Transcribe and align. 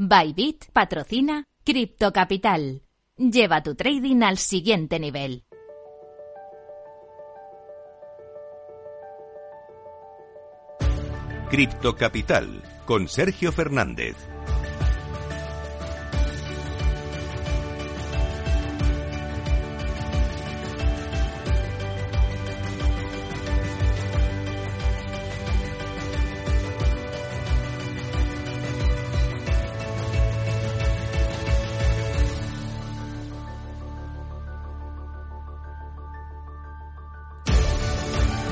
Bybit 0.00 0.70
patrocina 0.72 1.42
Crypto 1.64 2.12
Capital. 2.12 2.82
Lleva 3.16 3.60
tu 3.62 3.74
trading 3.74 4.22
al 4.22 4.38
siguiente 4.38 5.00
nivel. 5.00 5.42
Cripto 11.50 11.96
Capital 11.96 12.62
con 12.86 13.08
Sergio 13.08 13.50
Fernández. 13.50 14.14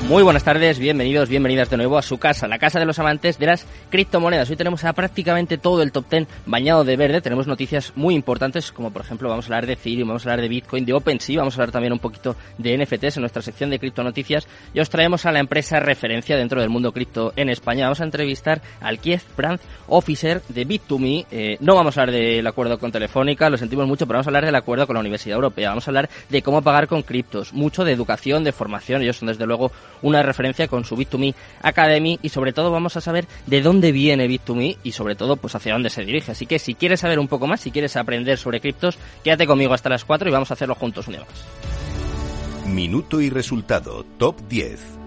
Muy 0.07 0.23
buenas 0.23 0.45
tardes, 0.45 0.79
bienvenidos, 0.79 1.27
bienvenidas 1.27 1.69
de 1.69 1.75
nuevo 1.75 1.97
a 1.97 2.01
su 2.01 2.17
casa, 2.17 2.47
la 2.47 2.59
casa 2.59 2.79
de 2.79 2.85
los 2.85 2.97
amantes 2.97 3.37
de 3.37 3.45
las 3.45 3.65
criptomonedas. 3.89 4.49
Hoy 4.49 4.55
tenemos 4.55 4.85
a 4.85 4.93
prácticamente 4.93 5.57
todo 5.57 5.81
el 5.81 5.91
top 5.91 6.05
10 6.09 6.27
bañado 6.45 6.85
de 6.85 6.95
verde. 6.95 7.19
Tenemos 7.19 7.45
noticias 7.45 7.91
muy 7.93 8.15
importantes, 8.15 8.71
como 8.71 8.89
por 8.89 9.01
ejemplo 9.01 9.27
vamos 9.27 9.43
a 9.43 9.47
hablar 9.47 9.65
de 9.65 9.73
Ethereum, 9.73 10.07
vamos 10.07 10.25
a 10.25 10.29
hablar 10.29 10.43
de 10.43 10.47
Bitcoin, 10.47 10.85
de 10.85 10.93
OpenSea, 10.93 11.39
vamos 11.39 11.55
a 11.55 11.61
hablar 11.61 11.73
también 11.73 11.91
un 11.91 11.99
poquito 11.99 12.37
de 12.57 12.77
NFTs 12.77 13.17
en 13.17 13.21
nuestra 13.21 13.41
sección 13.41 13.69
de 13.69 13.79
criptonoticias. 13.79 14.47
Y 14.73 14.79
os 14.79 14.89
traemos 14.89 15.25
a 15.25 15.33
la 15.33 15.39
empresa 15.39 15.81
referencia 15.81 16.37
dentro 16.37 16.61
del 16.61 16.69
mundo 16.69 16.93
cripto 16.93 17.33
en 17.35 17.49
España. 17.49 17.83
Vamos 17.83 17.99
a 17.99 18.05
entrevistar 18.05 18.61
al 18.79 18.99
Kiev 18.99 19.23
Brandt 19.35 19.61
Officer 19.87 20.41
de 20.47 20.65
Bit2Me. 20.65 21.25
Eh, 21.31 21.57
no 21.59 21.75
vamos 21.75 21.97
a 21.97 22.03
hablar 22.03 22.15
del 22.15 22.47
acuerdo 22.47 22.79
con 22.79 22.93
Telefónica, 22.93 23.49
lo 23.49 23.57
sentimos 23.57 23.85
mucho, 23.85 24.07
pero 24.07 24.19
vamos 24.19 24.27
a 24.27 24.29
hablar 24.29 24.45
del 24.45 24.55
acuerdo 24.55 24.87
con 24.87 24.93
la 24.93 25.01
Universidad 25.01 25.35
Europea. 25.35 25.67
Vamos 25.67 25.85
a 25.85 25.91
hablar 25.91 26.09
de 26.29 26.41
cómo 26.41 26.61
pagar 26.61 26.87
con 26.87 27.01
criptos, 27.01 27.51
mucho 27.51 27.83
de 27.83 27.91
educación, 27.91 28.45
de 28.45 28.53
formación. 28.53 29.01
Ellos 29.01 29.17
son 29.17 29.27
desde 29.27 29.45
luego 29.45 29.69
una 30.01 30.23
referencia 30.23 30.67
con 30.67 30.85
su 30.85 30.95
Bit2Me 30.95 31.33
Academy 31.61 32.19
y 32.21 32.29
sobre 32.29 32.53
todo 32.53 32.71
vamos 32.71 32.97
a 32.97 33.01
saber 33.01 33.27
de 33.45 33.61
dónde 33.61 33.91
viene 33.91 34.27
Bit2Me 34.27 34.77
y 34.83 34.91
sobre 34.91 35.15
todo 35.15 35.37
pues 35.37 35.55
hacia 35.55 35.73
dónde 35.73 35.89
se 35.89 36.05
dirige. 36.05 36.31
Así 36.31 36.45
que 36.45 36.59
si 36.59 36.75
quieres 36.75 36.99
saber 36.99 37.19
un 37.19 37.27
poco 37.27 37.47
más, 37.47 37.61
si 37.61 37.71
quieres 37.71 37.95
aprender 37.95 38.37
sobre 38.37 38.61
criptos, 38.61 38.97
quédate 39.23 39.47
conmigo 39.47 39.73
hasta 39.73 39.89
las 39.89 40.05
4 40.05 40.29
y 40.29 40.31
vamos 40.31 40.51
a 40.51 40.53
hacerlo 40.53 40.75
juntos 40.75 41.07
un 41.07 41.13
día 41.13 41.25
más. 41.25 42.67
Minuto 42.67 43.21
y 43.21 43.29
resultado, 43.29 44.03
top 44.17 44.35
10. 44.49 45.06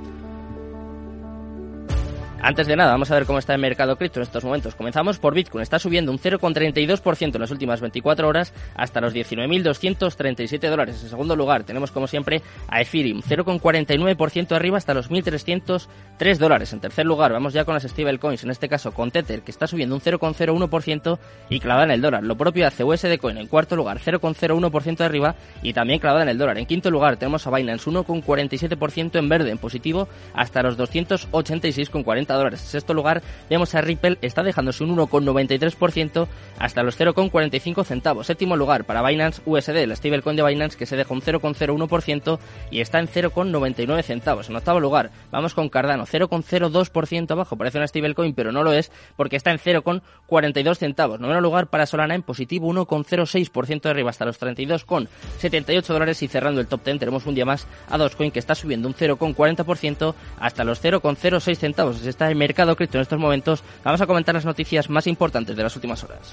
Antes 2.43 2.67
de 2.67 2.75
nada, 2.75 2.93
vamos 2.93 3.11
a 3.11 3.15
ver 3.15 3.27
cómo 3.27 3.39
está 3.39 3.55
el 3.55 3.61
mercado 3.61 3.97
cripto 3.97 4.19
en 4.19 4.23
estos 4.23 4.45
momentos. 4.45 4.75
Comenzamos 4.75 5.19
por 5.19 5.35
Bitcoin. 5.35 5.63
Está 5.63 5.79
subiendo 5.79 6.11
un 6.11 6.19
0,32% 6.19 7.35
en 7.35 7.41
las 7.41 7.51
últimas 7.51 7.83
24 7.83 8.27
horas 8.27 8.55
hasta 8.75 9.03
los 9.03 9.15
19.237 9.15 10.71
dólares. 10.71 11.03
En 11.03 11.11
segundo 11.11 11.37
lugar, 11.37 11.65
tenemos 11.65 11.91
como 11.91 12.07
siempre 12.07 12.41
a 12.69 12.81
Ethereum, 12.81 13.21
0,49% 13.21 14.53
arriba 14.53 14.79
hasta 14.79 14.95
los 14.95 15.11
1.303 15.11 16.39
dólares. 16.39 16.73
En 16.73 16.81
tercer 16.81 17.05
lugar, 17.05 17.31
vamos 17.31 17.53
ya 17.53 17.67
con 17.67 17.75
las 17.75 17.83
stablecoins, 17.83 18.43
en 18.43 18.51
este 18.51 18.71
caso 18.71 18.93
con 18.93 19.11
Tether, 19.11 19.43
que 19.43 19.51
está 19.51 19.67
subiendo 19.67 19.95
un 19.95 20.01
0,01% 20.01 21.19
y 21.51 21.61
clavada 21.61 21.85
en 21.85 21.91
el 21.91 22.01
dólar. 22.01 22.25
Lo 22.25 22.39
propio 22.39 22.67
hace 22.67 22.85
USD 22.85 23.19
Coin 23.19 23.37
en 23.37 23.49
cuarto 23.49 23.77
lugar, 23.77 23.99
0,01% 23.99 25.01
arriba 25.03 25.35
y 25.63 25.75
también 25.75 26.01
clavada 26.01 26.23
en 26.23 26.31
el 26.31 26.39
dólar. 26.39 26.57
En 26.57 26.65
quinto 26.65 26.91
lugar, 26.91 27.19
tenemos 27.19 27.47
a 27.47 27.51
Binance, 27.51 27.91
1,47% 27.91 29.19
en 29.19 29.29
verde, 29.29 29.51
en 29.51 29.59
positivo, 29.59 30.09
hasta 30.33 30.63
los 30.63 30.79
286,40 30.79 32.30
dólares. 32.35 32.61
En 32.63 32.69
sexto 32.69 32.95
lugar, 32.95 33.23
vemos 33.49 33.75
a 33.75 33.81
Ripple, 33.81 34.19
está 34.23 34.43
dejándose 34.43 34.85
un 34.85 34.97
1,93% 34.97 36.27
hasta 36.59 36.83
los 36.83 36.99
0,45 36.99 37.85
centavos. 37.85 38.27
Séptimo 38.27 38.57
lugar 38.57 38.85
para 38.85 39.03
Binance 39.03 39.43
USD, 39.45 39.87
la 39.87 39.97
stablecoin 39.97 40.37
de 40.37 40.43
Binance 40.43 40.77
que 40.77 40.87
se 40.87 40.97
deja 40.97 41.13
un 41.13 41.23
0,01% 41.23 42.39
y 42.71 42.81
está 42.81 42.99
en 42.99 43.09
0,99 43.09 44.03
centavos. 44.03 44.49
En 44.49 44.57
octavo 44.57 44.81
lugar, 44.81 45.11
vamos 45.31 45.55
con 45.55 45.69
Cardano, 45.69 46.07
0,02% 46.07 47.31
abajo. 47.31 47.57
Parece 47.57 47.79
una 47.79 47.87
stablecoin, 47.87 48.35
pero 48.35 48.53
no 48.53 48.63
lo 48.63 48.73
es 48.73 48.91
porque 49.17 49.37
está 49.37 49.51
en 49.51 49.59
0,42 49.59 50.77
centavos. 50.77 51.21
Noveno 51.21 51.41
lugar 51.41 51.69
para 51.69 51.87
Solana 51.87 52.15
en 52.15 52.23
positivo, 52.23 52.73
1,06% 52.73 53.83
de 53.83 53.91
arriba 53.91 54.11
hasta 54.11 54.25
los 54.25 54.41
32,78 54.41 55.83
dólares 55.87 56.23
y 56.23 56.29
cerrando 56.29 56.61
el 56.61 56.67
top 56.67 56.85
10 56.85 56.99
tenemos 56.99 57.27
un 57.27 57.35
día 57.35 57.45
más 57.45 57.67
a 57.89 57.99
Dogecoin 57.99 58.31
que 58.31 58.39
está 58.39 58.55
subiendo 58.55 58.89
un 58.89 58.95
0,40% 58.95 60.15
hasta 60.39 60.65
los 60.65 60.83
0,06 60.83 61.57
centavos 61.57 62.01
está 62.21 62.29
el 62.29 62.37
mercado 62.37 62.77
cripto 62.77 62.99
en 62.99 63.03
estos 63.03 63.19
momentos, 63.19 63.65
vamos 63.83 63.99
a 64.03 64.07
comentar 64.07 64.35
las 64.35 64.45
noticias 64.45 64.91
más 64.91 65.07
importantes 65.07 65.57
de 65.57 65.63
las 65.63 65.75
últimas 65.75 66.05
horas. 66.05 66.31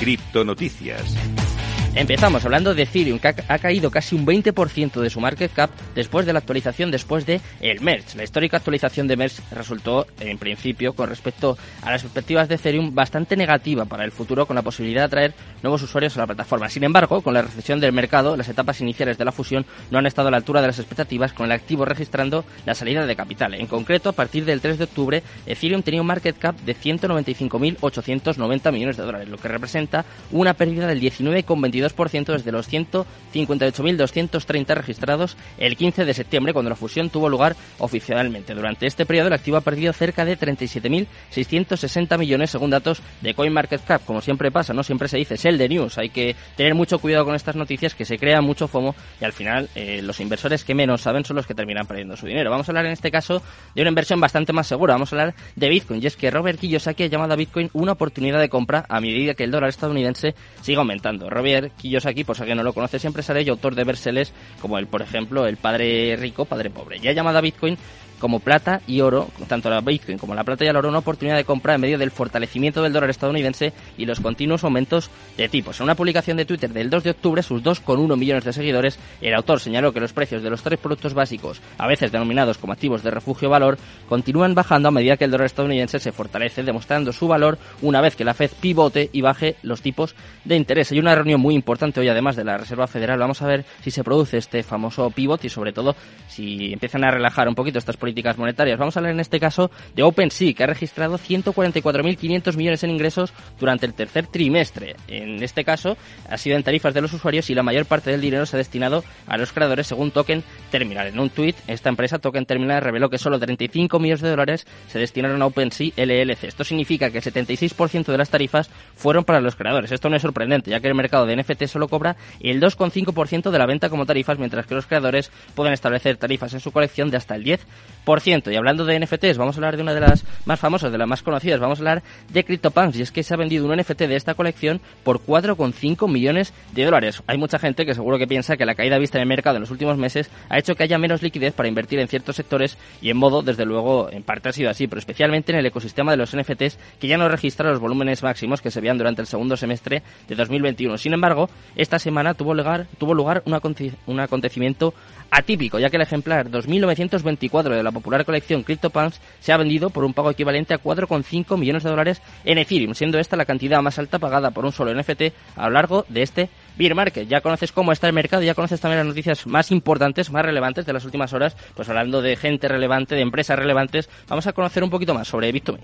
Cripto 0.00 0.42
Noticias. 0.42 1.51
Empezamos 1.94 2.42
hablando 2.46 2.74
de 2.74 2.84
Ethereum, 2.84 3.18
que 3.18 3.28
ha, 3.28 3.58
caído 3.58 3.90
casi 3.90 4.14
un 4.14 4.24
20% 4.24 4.98
de 4.98 5.10
su 5.10 5.20
market 5.20 5.52
cap 5.52 5.70
después 5.94 6.24
de 6.24 6.32
la 6.32 6.38
actualización, 6.38 6.90
después 6.90 7.26
de 7.26 7.42
el 7.60 7.82
merge. 7.82 8.16
La 8.16 8.24
histórica 8.24 8.56
actualización 8.56 9.06
de 9.06 9.18
merge 9.18 9.42
resultó, 9.50 10.06
en 10.18 10.38
principio, 10.38 10.94
con 10.94 11.10
respecto 11.10 11.58
a 11.82 11.90
las 11.90 12.00
perspectivas 12.00 12.48
de 12.48 12.54
Ethereum, 12.54 12.94
bastante 12.94 13.36
negativa 13.36 13.84
para 13.84 14.04
el 14.04 14.10
futuro, 14.10 14.46
con 14.46 14.56
la 14.56 14.62
posibilidad 14.62 15.02
de 15.02 15.06
atraer 15.06 15.34
nuevos 15.62 15.82
usuarios 15.82 16.16
a 16.16 16.20
la 16.20 16.26
plataforma. 16.26 16.70
Sin 16.70 16.82
embargo, 16.82 17.20
con 17.20 17.34
la 17.34 17.42
recesión 17.42 17.78
del 17.78 17.92
mercado, 17.92 18.38
las 18.38 18.48
etapas 18.48 18.80
iniciales 18.80 19.18
de 19.18 19.26
la 19.26 19.32
fusión 19.32 19.66
no 19.90 19.98
han 19.98 20.06
estado 20.06 20.28
a 20.28 20.30
la 20.30 20.38
altura 20.38 20.62
de 20.62 20.68
las 20.68 20.78
expectativas, 20.78 21.34
con 21.34 21.44
el 21.44 21.52
activo 21.52 21.84
registrando 21.84 22.46
la 22.64 22.74
salida 22.74 23.04
de 23.04 23.16
capital. 23.16 23.52
En 23.52 23.66
concreto, 23.66 24.08
a 24.08 24.12
partir 24.12 24.46
del 24.46 24.62
3 24.62 24.78
de 24.78 24.84
octubre, 24.84 25.22
Ethereum 25.44 25.82
tenía 25.82 26.00
un 26.00 26.06
market 26.06 26.38
cap 26.38 26.56
de 26.60 26.74
195.890 26.74 28.72
millones 28.72 28.96
de 28.96 29.02
dólares, 29.02 29.28
lo 29.28 29.36
que 29.36 29.48
representa 29.48 30.06
una 30.30 30.54
pérdida 30.54 30.86
del 30.86 30.98
19,22 31.02 31.81
desde 31.82 32.52
los 32.52 32.70
158.230 32.70 34.74
registrados 34.74 35.36
el 35.58 35.76
15 35.76 36.04
de 36.04 36.14
septiembre, 36.14 36.52
cuando 36.52 36.70
la 36.70 36.76
fusión 36.76 37.10
tuvo 37.10 37.28
lugar 37.28 37.56
oficialmente. 37.78 38.54
Durante 38.54 38.86
este 38.86 39.06
periodo, 39.06 39.28
el 39.28 39.34
activo 39.34 39.56
ha 39.56 39.62
perdido 39.62 39.92
cerca 39.92 40.24
de 40.24 40.38
37.660 40.38 42.18
millones, 42.18 42.50
según 42.50 42.70
datos 42.70 43.02
de 43.20 43.34
CoinMarketCap. 43.34 44.04
Como 44.04 44.20
siempre 44.20 44.50
pasa, 44.50 44.72
no 44.72 44.82
siempre 44.82 45.08
se 45.08 45.18
dice 45.18 45.36
sell 45.36 45.58
the 45.58 45.68
news. 45.68 45.98
Hay 45.98 46.10
que 46.10 46.36
tener 46.56 46.74
mucho 46.74 46.98
cuidado 46.98 47.24
con 47.24 47.34
estas 47.34 47.56
noticias, 47.56 47.94
que 47.94 48.04
se 48.04 48.18
crea 48.18 48.40
mucho 48.40 48.68
FOMO 48.68 48.94
y 49.20 49.24
al 49.24 49.32
final 49.32 49.68
eh, 49.74 50.00
los 50.02 50.20
inversores 50.20 50.64
que 50.64 50.74
menos 50.74 51.02
saben 51.02 51.24
son 51.24 51.36
los 51.36 51.46
que 51.46 51.54
terminan 51.54 51.86
perdiendo 51.86 52.16
su 52.16 52.26
dinero. 52.26 52.50
Vamos 52.50 52.68
a 52.68 52.72
hablar 52.72 52.86
en 52.86 52.92
este 52.92 53.10
caso 53.10 53.42
de 53.74 53.82
una 53.82 53.88
inversión 53.88 54.20
bastante 54.20 54.52
más 54.52 54.66
segura. 54.66 54.94
Vamos 54.94 55.12
a 55.12 55.16
hablar 55.16 55.34
de 55.56 55.68
Bitcoin. 55.68 56.02
Y 56.02 56.06
es 56.06 56.16
que 56.16 56.30
Robert 56.30 56.58
Kiyosaki 56.58 57.04
ha 57.04 57.06
llamado 57.06 57.34
a 57.34 57.36
Bitcoin 57.36 57.70
una 57.72 57.92
oportunidad 57.92 58.40
de 58.40 58.48
compra 58.48 58.84
a 58.88 59.00
medida 59.00 59.34
que 59.34 59.44
el 59.44 59.50
dólar 59.50 59.70
estadounidense 59.70 60.34
siga 60.60 60.80
aumentando. 60.80 61.30
Robert 61.30 61.71
Kiyosaki, 61.78 62.24
por 62.24 62.36
si 62.36 62.42
alguien 62.42 62.58
no 62.58 62.64
lo 62.64 62.72
conoce, 62.72 62.98
siempre 62.98 63.22
sale 63.22 63.42
y 63.42 63.48
autor 63.48 63.74
de 63.74 63.84
verseles 63.84 64.32
como 64.60 64.78
el, 64.78 64.86
por 64.86 65.02
ejemplo, 65.02 65.46
El 65.46 65.56
Padre 65.56 66.16
Rico, 66.16 66.44
Padre 66.44 66.70
Pobre. 66.70 66.98
Ya 67.00 67.12
llamada 67.12 67.40
Bitcoin 67.40 67.76
como 68.22 68.38
plata 68.38 68.80
y 68.86 69.00
oro, 69.00 69.28
tanto 69.48 69.68
la 69.68 69.80
Bitcoin 69.80 70.16
como 70.16 70.32
la 70.32 70.44
plata 70.44 70.64
y 70.64 70.68
el 70.68 70.76
oro, 70.76 70.88
una 70.88 71.00
oportunidad 71.00 71.36
de 71.36 71.44
compra 71.44 71.74
en 71.74 71.80
medio 71.80 71.98
del 71.98 72.12
fortalecimiento 72.12 72.80
del 72.80 72.92
dólar 72.92 73.10
estadounidense 73.10 73.72
y 73.98 74.06
los 74.06 74.20
continuos 74.20 74.62
aumentos 74.62 75.10
de 75.36 75.48
tipos. 75.48 75.80
En 75.80 75.84
una 75.84 75.96
publicación 75.96 76.36
de 76.36 76.44
Twitter 76.44 76.72
del 76.72 76.88
2 76.88 77.02
de 77.02 77.10
octubre, 77.10 77.42
sus 77.42 77.64
2,1 77.64 78.16
millones 78.16 78.44
de 78.44 78.52
seguidores, 78.52 78.96
el 79.20 79.34
autor 79.34 79.58
señaló 79.58 79.92
que 79.92 79.98
los 79.98 80.12
precios 80.12 80.40
de 80.40 80.50
los 80.50 80.62
tres 80.62 80.78
productos 80.78 81.14
básicos, 81.14 81.60
a 81.78 81.88
veces 81.88 82.12
denominados 82.12 82.58
como 82.58 82.72
activos 82.72 83.02
de 83.02 83.10
refugio 83.10 83.50
valor, 83.50 83.76
continúan 84.08 84.54
bajando 84.54 84.90
a 84.90 84.92
medida 84.92 85.16
que 85.16 85.24
el 85.24 85.32
dólar 85.32 85.46
estadounidense 85.46 85.98
se 85.98 86.12
fortalece, 86.12 86.62
demostrando 86.62 87.12
su 87.12 87.26
valor 87.26 87.58
una 87.80 88.00
vez 88.00 88.14
que 88.14 88.24
la 88.24 88.34
Fed 88.34 88.52
pivote 88.60 89.10
y 89.12 89.20
baje 89.20 89.56
los 89.64 89.82
tipos 89.82 90.14
de 90.44 90.54
interés. 90.54 90.92
Hay 90.92 91.00
una 91.00 91.16
reunión 91.16 91.40
muy 91.40 91.56
importante 91.56 91.98
hoy, 91.98 92.06
además 92.06 92.36
de 92.36 92.44
la 92.44 92.56
Reserva 92.56 92.86
Federal. 92.86 93.18
Vamos 93.18 93.42
a 93.42 93.48
ver 93.48 93.64
si 93.80 93.90
se 93.90 94.04
produce 94.04 94.38
este 94.38 94.62
famoso 94.62 95.10
pivot 95.10 95.44
y, 95.44 95.48
sobre 95.48 95.72
todo, 95.72 95.96
si 96.28 96.72
empiezan 96.72 97.02
a 97.02 97.10
relajar 97.10 97.48
un 97.48 97.56
poquito 97.56 97.80
estas 97.80 97.96
políticas 97.96 98.11
políticas 98.12 98.36
monetarias. 98.36 98.78
Vamos 98.78 98.94
a 98.94 99.00
hablar 99.00 99.14
en 99.14 99.20
este 99.20 99.40
caso 99.40 99.70
de 99.94 100.02
OpenSea, 100.02 100.52
que 100.52 100.64
ha 100.64 100.66
registrado 100.66 101.16
144.500 101.16 102.56
millones 102.56 102.84
en 102.84 102.90
ingresos 102.90 103.32
durante 103.58 103.86
el 103.86 103.94
tercer 103.94 104.26
trimestre. 104.26 104.96
En 105.08 105.42
este 105.42 105.64
caso, 105.64 105.96
ha 106.28 106.36
sido 106.36 106.56
en 106.56 106.62
tarifas 106.62 106.92
de 106.92 107.00
los 107.00 107.12
usuarios 107.14 107.48
y 107.48 107.54
la 107.54 107.62
mayor 107.62 107.86
parte 107.86 108.10
del 108.10 108.20
dinero 108.20 108.44
se 108.44 108.56
ha 108.56 108.58
destinado 108.58 109.02
a 109.26 109.38
los 109.38 109.52
creadores 109.52 109.86
según 109.86 110.10
Token 110.10 110.44
Terminal. 110.70 111.06
En 111.06 111.18
un 111.18 111.30
tuit, 111.30 111.56
esta 111.66 111.88
empresa, 111.88 112.18
Token 112.18 112.44
Terminal, 112.44 112.82
reveló 112.82 113.08
que 113.08 113.16
solo 113.16 113.38
35 113.38 113.98
millones 113.98 114.20
de 114.20 114.28
dólares 114.28 114.66
se 114.88 114.98
destinaron 114.98 115.40
a 115.40 115.46
OpenSea 115.46 115.92
LLC. 115.96 116.44
Esto 116.44 116.64
significa 116.64 117.10
que 117.10 117.18
el 117.18 117.24
76% 117.24 118.04
de 118.04 118.18
las 118.18 118.28
tarifas 118.28 118.68
fueron 118.94 119.24
para 119.24 119.40
los 119.40 119.56
creadores. 119.56 119.90
Esto 119.90 120.10
no 120.10 120.16
es 120.16 120.22
sorprendente, 120.22 120.70
ya 120.70 120.80
que 120.80 120.88
el 120.88 120.94
mercado 120.94 121.24
de 121.24 121.36
NFT 121.36 121.64
solo 121.64 121.88
cobra 121.88 122.16
el 122.40 122.60
2,5% 122.60 123.50
de 123.50 123.58
la 123.58 123.66
venta 123.66 123.88
como 123.88 124.04
tarifas, 124.04 124.38
mientras 124.38 124.66
que 124.66 124.74
los 124.74 124.86
creadores 124.86 125.30
pueden 125.54 125.72
establecer 125.72 126.18
tarifas 126.18 126.52
en 126.52 126.60
su 126.60 126.72
colección 126.72 127.10
de 127.10 127.16
hasta 127.16 127.36
el 127.36 127.44
10%. 127.44 127.60
Y 128.04 128.56
hablando 128.56 128.84
de 128.84 128.98
NFTs, 128.98 129.38
vamos 129.38 129.54
a 129.54 129.58
hablar 129.58 129.76
de 129.76 129.82
una 129.82 129.94
de 129.94 130.00
las 130.00 130.24
más 130.44 130.58
famosas, 130.58 130.90
de 130.90 130.98
las 130.98 131.06
más 131.06 131.22
conocidas. 131.22 131.60
Vamos 131.60 131.78
a 131.78 131.82
hablar 131.82 132.02
de 132.30 132.44
CryptoPunks. 132.44 132.98
Y 132.98 133.02
es 133.02 133.12
que 133.12 133.22
se 133.22 133.32
ha 133.32 133.36
vendido 133.36 133.64
un 133.64 133.76
NFT 133.76 134.00
de 134.02 134.16
esta 134.16 134.34
colección 134.34 134.80
por 135.04 135.20
4,5 135.20 136.10
millones 136.10 136.52
de 136.72 136.84
dólares. 136.84 137.22
Hay 137.28 137.38
mucha 137.38 137.60
gente 137.60 137.86
que 137.86 137.94
seguro 137.94 138.18
que 138.18 138.26
piensa 138.26 138.56
que 138.56 138.66
la 138.66 138.74
caída 138.74 138.98
vista 138.98 139.18
en 139.18 139.22
el 139.22 139.28
mercado 139.28 139.56
en 139.56 139.60
los 139.60 139.70
últimos 139.70 139.98
meses 139.98 140.30
ha 140.48 140.58
hecho 140.58 140.74
que 140.74 140.82
haya 140.82 140.98
menos 140.98 141.22
liquidez 141.22 141.54
para 141.54 141.68
invertir 141.68 142.00
en 142.00 142.08
ciertos 142.08 142.34
sectores 142.34 142.76
y 143.00 143.10
en 143.10 143.16
modo, 143.16 143.42
desde 143.42 143.64
luego, 143.64 144.10
en 144.10 144.24
parte 144.24 144.48
ha 144.48 144.52
sido 144.52 144.70
así, 144.70 144.88
pero 144.88 144.98
especialmente 144.98 145.52
en 145.52 145.58
el 145.58 145.66
ecosistema 145.66 146.10
de 146.10 146.16
los 146.16 146.36
NFTs 146.36 146.78
que 146.98 147.06
ya 147.06 147.16
no 147.16 147.28
registra 147.28 147.70
los 147.70 147.78
volúmenes 147.78 148.22
máximos 148.22 148.60
que 148.60 148.72
se 148.72 148.80
veían 148.80 148.98
durante 148.98 149.22
el 149.22 149.28
segundo 149.28 149.56
semestre 149.56 150.02
de 150.26 150.34
2021. 150.34 150.98
Sin 150.98 151.12
embargo, 151.12 151.48
esta 151.76 152.00
semana 152.00 152.34
tuvo 152.34 152.52
lugar, 152.54 152.88
tuvo 152.98 153.14
lugar 153.14 153.44
un, 153.46 154.20
acontecimiento 154.20 154.92
atípico, 155.32 155.78
ya 155.78 155.88
que 155.88 155.96
el 155.96 156.02
ejemplar 156.02 156.50
2924 156.50 157.74
de 157.74 157.82
la 157.82 157.90
popular 157.90 158.24
colección 158.24 158.62
CryptoPunks 158.62 159.20
se 159.40 159.52
ha 159.52 159.56
vendido 159.56 159.88
por 159.90 160.04
un 160.04 160.12
pago 160.12 160.30
equivalente 160.30 160.74
a 160.74 160.80
4,5 160.80 161.58
millones 161.58 161.82
de 161.82 161.90
dólares 161.90 162.22
en 162.44 162.58
Ethereum, 162.58 162.94
siendo 162.94 163.18
esta 163.18 163.36
la 163.36 163.46
cantidad 163.46 163.80
más 163.80 163.98
alta 163.98 164.18
pagada 164.18 164.50
por 164.50 164.66
un 164.66 164.72
solo 164.72 164.94
NFT 164.94 165.32
a 165.56 165.66
lo 165.68 165.70
largo 165.70 166.04
de 166.10 166.22
este 166.22 166.50
Beer 166.76 166.94
Market. 166.94 167.26
Ya 167.26 167.40
conoces 167.40 167.72
cómo 167.72 167.92
está 167.92 168.06
el 168.06 168.12
mercado, 168.12 168.42
ya 168.42 168.54
conoces 168.54 168.80
también 168.80 168.98
las 168.98 169.06
noticias 169.06 169.46
más 169.46 169.70
importantes, 169.70 170.30
más 170.30 170.44
relevantes 170.44 170.84
de 170.84 170.92
las 170.92 171.04
últimas 171.06 171.32
horas, 171.32 171.56
pues 171.74 171.88
hablando 171.88 172.20
de 172.20 172.36
gente 172.36 172.68
relevante, 172.68 173.14
de 173.14 173.22
empresas 173.22 173.58
relevantes, 173.58 174.10
vamos 174.28 174.46
a 174.46 174.52
conocer 174.52 174.84
un 174.84 174.90
poquito 174.90 175.14
más 175.14 175.28
sobre 175.28 175.52
Bit2Me. 175.52 175.80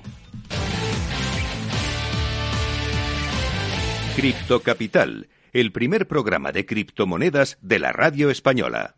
Cripto 4.14 4.60
Capital, 4.60 5.28
el 5.54 5.72
primer 5.72 6.06
programa 6.06 6.52
de 6.52 6.66
criptomonedas 6.66 7.56
de 7.62 7.78
la 7.78 7.92
radio 7.92 8.30
española. 8.30 8.97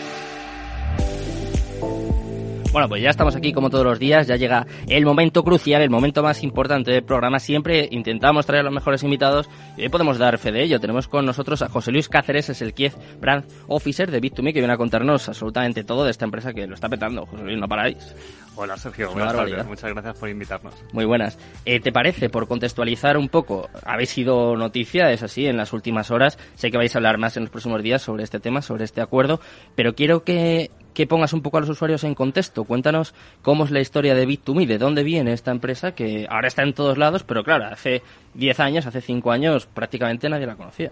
Bueno, 2.71 2.87
pues 2.87 3.01
ya 3.01 3.09
estamos 3.09 3.35
aquí 3.35 3.51
como 3.51 3.69
todos 3.69 3.83
los 3.83 3.99
días, 3.99 4.27
ya 4.27 4.37
llega 4.37 4.65
el 4.87 5.05
momento 5.05 5.43
crucial, 5.43 5.81
el 5.81 5.89
momento 5.89 6.23
más 6.23 6.41
importante 6.41 6.91
del 6.91 7.03
programa. 7.03 7.37
Siempre 7.37 7.89
intentamos 7.91 8.45
traer 8.45 8.61
a 8.61 8.63
los 8.63 8.73
mejores 8.73 9.03
invitados 9.03 9.49
y 9.75 9.81
hoy 9.81 9.89
podemos 9.89 10.17
dar 10.17 10.37
fe 10.37 10.53
de 10.53 10.63
ello. 10.63 10.79
Tenemos 10.79 11.09
con 11.09 11.25
nosotros 11.25 11.61
a 11.63 11.67
José 11.67 11.91
Luis 11.91 12.07
Cáceres, 12.07 12.49
es 12.49 12.61
el 12.61 12.73
Kiev 12.73 12.93
Brand 13.19 13.43
Officer 13.67 14.09
de 14.09 14.21
Bit2Me, 14.21 14.53
que 14.53 14.61
viene 14.61 14.71
a 14.71 14.77
contarnos 14.77 15.27
absolutamente 15.27 15.83
todo 15.83 16.05
de 16.05 16.11
esta 16.11 16.23
empresa 16.23 16.53
que 16.53 16.65
lo 16.65 16.75
está 16.75 16.87
petando. 16.87 17.25
José 17.25 17.43
Luis, 17.43 17.59
no 17.59 17.67
paráis. 17.67 18.15
Hola 18.55 18.77
Sergio, 18.77 19.11
buenas 19.11 19.33
tardes. 19.33 19.65
Muchas 19.65 19.91
gracias 19.91 20.17
por 20.17 20.29
invitarnos. 20.29 20.73
Muy 20.93 21.03
buenas. 21.03 21.37
Eh, 21.65 21.81
¿Te 21.81 21.91
parece, 21.91 22.29
por 22.29 22.47
contextualizar 22.47 23.17
un 23.17 23.27
poco, 23.27 23.69
habéis 23.85 24.11
sido 24.11 24.55
noticia, 24.55 25.11
es 25.11 25.23
así, 25.23 25.45
en 25.45 25.57
las 25.57 25.73
últimas 25.73 26.09
horas? 26.09 26.37
Sé 26.55 26.71
que 26.71 26.77
vais 26.77 26.95
a 26.95 26.99
hablar 26.99 27.17
más 27.17 27.35
en 27.35 27.43
los 27.43 27.49
próximos 27.49 27.83
días 27.83 28.01
sobre 28.01 28.23
este 28.23 28.39
tema, 28.39 28.61
sobre 28.61 28.85
este 28.85 29.01
acuerdo, 29.01 29.41
pero 29.75 29.93
quiero 29.93 30.23
que 30.23 30.71
que 30.93 31.07
pongas 31.07 31.33
un 31.33 31.41
poco 31.41 31.57
a 31.57 31.61
los 31.61 31.69
usuarios 31.69 32.03
en 32.03 32.15
contexto. 32.15 32.63
Cuéntanos 32.63 33.13
cómo 33.41 33.65
es 33.65 33.71
la 33.71 33.79
historia 33.79 34.15
de 34.15 34.27
Bit2Me, 34.27 34.65
de 34.65 34.77
dónde 34.77 35.03
viene 35.03 35.33
esta 35.33 35.51
empresa 35.51 35.93
que 35.93 36.27
ahora 36.29 36.47
está 36.47 36.63
en 36.63 36.73
todos 36.73 36.97
lados, 36.97 37.23
pero 37.23 37.43
claro, 37.43 37.65
hace 37.65 38.01
10 38.33 38.59
años, 38.59 38.85
hace 38.85 39.01
5 39.01 39.31
años 39.31 39.67
prácticamente 39.67 40.29
nadie 40.29 40.47
la 40.47 40.55
conocía. 40.55 40.91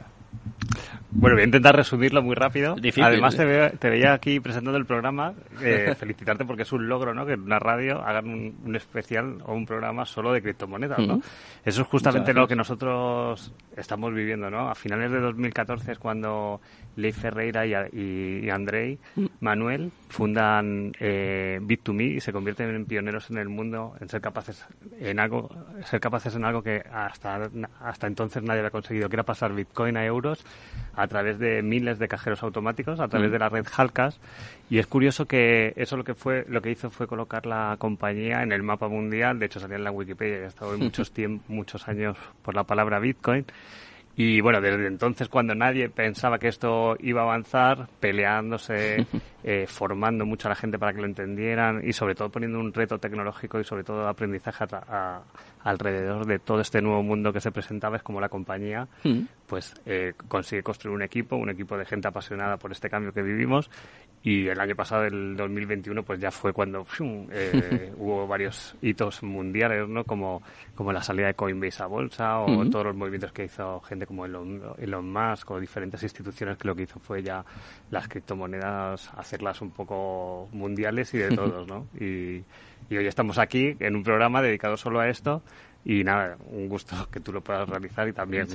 Bueno, 1.11 1.35
voy 1.35 1.41
a 1.41 1.45
intentar 1.45 1.75
resumirlo 1.75 2.21
muy 2.21 2.35
rápido. 2.35 2.75
Además, 3.01 3.35
te, 3.35 3.89
veía 3.89 4.13
aquí 4.13 4.39
presentando 4.39 4.77
el 4.77 4.85
programa. 4.85 5.33
Eh, 5.61 5.95
felicitarte 5.99 6.45
porque 6.45 6.63
es 6.63 6.71
un 6.71 6.87
logro, 6.87 7.13
¿no? 7.15 7.25
Que 7.25 7.33
en 7.33 7.41
una 7.41 7.57
radio 7.57 8.01
hagan 8.01 8.53
un, 8.63 8.75
especial 8.75 9.37
o 9.45 9.53
un 9.53 9.65
programa 9.65 10.05
solo 10.05 10.31
de 10.31 10.41
criptomonedas, 10.41 10.99
¿no? 10.99 11.19
Eso 11.65 11.81
es 11.81 11.87
justamente 11.87 12.33
lo 12.33 12.47
que 12.47 12.55
nosotros 12.55 13.51
estamos 13.75 14.13
viviendo, 14.13 14.51
¿no? 14.51 14.69
A 14.69 14.75
finales 14.75 15.11
de 15.11 15.19
2014 15.19 15.93
es 15.93 15.99
cuando 15.99 16.61
Leif 16.95 17.17
Ferreira 17.17 17.65
y, 17.65 18.45
y, 18.45 18.49
Andrei 18.49 18.99
mm. 19.15 19.25
Manuel 19.39 19.91
fundan 20.09 20.91
eh, 20.99 21.59
Bit2Me 21.61 22.15
y 22.15 22.19
se 22.19 22.33
convierten 22.33 22.69
en 22.75 22.85
pioneros 22.85 23.29
en 23.29 23.37
el 23.37 23.49
mundo 23.49 23.95
en 23.99 24.09
ser 24.09 24.21
capaces 24.21 24.65
en 24.99 25.19
algo 25.19 25.49
ser 25.85 25.99
capaces 25.99 26.35
en 26.35 26.45
algo 26.45 26.61
que 26.61 26.83
hasta 26.91 27.49
hasta 27.81 28.07
entonces 28.07 28.43
nadie 28.43 28.59
había 28.59 28.71
conseguido 28.71 29.07
que 29.07 29.15
era 29.15 29.23
pasar 29.23 29.53
Bitcoin 29.53 29.97
a 29.97 30.05
euros 30.05 30.18
a 30.95 31.07
través 31.07 31.39
de 31.39 31.61
miles 31.61 31.99
de 31.99 32.07
cajeros 32.07 32.43
automáticos 32.43 32.99
a 32.99 33.07
través 33.07 33.29
mm. 33.29 33.33
de 33.33 33.39
la 33.39 33.49
red 33.49 33.65
Halcas 33.75 34.19
y 34.69 34.79
es 34.79 34.87
curioso 34.87 35.25
que 35.25 35.73
eso 35.75 35.97
lo 35.97 36.03
que 36.03 36.13
fue 36.13 36.45
lo 36.47 36.61
que 36.61 36.71
hizo 36.71 36.89
fue 36.89 37.07
colocar 37.07 37.45
la 37.45 37.75
compañía 37.79 38.43
en 38.43 38.51
el 38.51 38.63
mapa 38.63 38.87
mundial. 38.87 39.39
De 39.39 39.45
hecho 39.45 39.59
salía 39.59 39.77
en 39.77 39.83
la 39.83 39.91
Wikipedia 39.91 40.37
he 40.37 40.45
estado 40.45 40.77
muchos 40.77 41.11
muchos 41.47 41.87
años 41.87 42.17
por 42.43 42.55
la 42.55 42.63
palabra 42.63 42.99
Bitcoin. 42.99 43.45
Y 44.15 44.41
bueno, 44.41 44.59
desde 44.59 44.85
entonces, 44.85 45.29
cuando 45.29 45.55
nadie 45.55 45.87
pensaba 45.87 46.39
que 46.39 46.49
esto 46.49 46.97
iba 46.99 47.21
a 47.21 47.23
avanzar, 47.23 47.87
peleándose, 48.01 49.05
eh, 49.45 49.65
formando 49.65 50.25
mucho 50.25 50.49
a 50.49 50.49
la 50.49 50.55
gente 50.55 50.77
para 50.77 50.91
que 50.91 50.99
lo 50.99 51.05
entendieran 51.05 51.81
y 51.87 51.93
sobre 51.93 52.15
todo 52.15 52.29
poniendo 52.29 52.59
un 52.59 52.73
reto 52.73 52.97
tecnológico 52.97 53.61
y 53.61 53.63
sobre 53.63 53.85
todo 53.85 54.05
aprendizaje 54.09 54.65
alrededor 55.63 56.25
de 56.25 56.39
todo 56.39 56.61
este 56.61 56.81
nuevo 56.81 57.03
mundo 57.03 57.33
que 57.33 57.41
se 57.41 57.51
presentaba, 57.51 57.97
es 57.97 58.03
como 58.03 58.21
la 58.21 58.29
compañía, 58.29 58.87
mm. 59.03 59.21
pues 59.47 59.73
eh, 59.85 60.13
consigue 60.27 60.63
construir 60.63 60.95
un 60.95 61.01
equipo, 61.01 61.35
un 61.35 61.49
equipo 61.49 61.77
de 61.77 61.85
gente 61.85 62.07
apasionada 62.07 62.57
por 62.57 62.71
este 62.71 62.89
cambio 62.89 63.13
que 63.13 63.21
vivimos 63.21 63.69
y 64.21 64.47
el 64.47 64.59
año 64.59 64.75
pasado, 64.75 65.05
el 65.05 65.37
2021, 65.37 66.03
pues 66.03 66.19
ya 66.19 66.29
fue 66.29 66.51
cuando 66.51 66.85
eh, 67.31 67.93
hubo 67.97 68.27
varios 68.27 68.75
hitos 68.81 69.23
mundiales, 69.23 69.87
¿no? 69.87 70.03
Como, 70.03 70.41
como 70.75 70.91
la 70.91 71.01
salida 71.01 71.27
de 71.27 71.33
Coinbase 71.35 71.83
a 71.83 71.85
bolsa 71.85 72.39
o 72.39 72.69
todos 72.69 72.87
los 72.87 72.95
movimientos 72.95 73.31
que 73.31 73.45
hizo 73.45 73.79
gente 73.81 74.05
como 74.05 74.25
Elon, 74.25 74.61
Elon 74.77 75.11
Musk 75.11 75.51
o 75.51 75.59
diferentes 75.59 76.03
instituciones 76.03 76.57
que 76.57 76.67
lo 76.67 76.75
que 76.75 76.83
hizo 76.83 76.99
fue 76.99 77.23
ya 77.23 77.45
las 77.91 78.09
criptomonedas 78.09 79.09
hacerlas 79.15 79.61
un 79.61 79.71
poco 79.71 80.49
mundiales 80.51 81.13
y 81.13 81.19
de 81.19 81.29
todos, 81.35 81.65
¿no? 81.67 81.87
Y, 81.97 82.43
y 82.89 82.97
hoy 82.97 83.07
estamos 83.07 83.37
aquí 83.37 83.77
en 83.79 83.95
un 83.95 84.03
programa 84.03 84.41
dedicado 84.41 84.75
solo 84.75 84.99
a 84.99 85.07
esto 85.07 85.41
y 85.85 86.03
nada, 86.03 86.37
un 86.51 86.67
gusto 86.67 86.95
que 87.11 87.19
tú 87.19 87.31
lo 87.31 87.41
puedas 87.41 87.67
realizar 87.67 88.07
y 88.07 88.13
también 88.13 88.47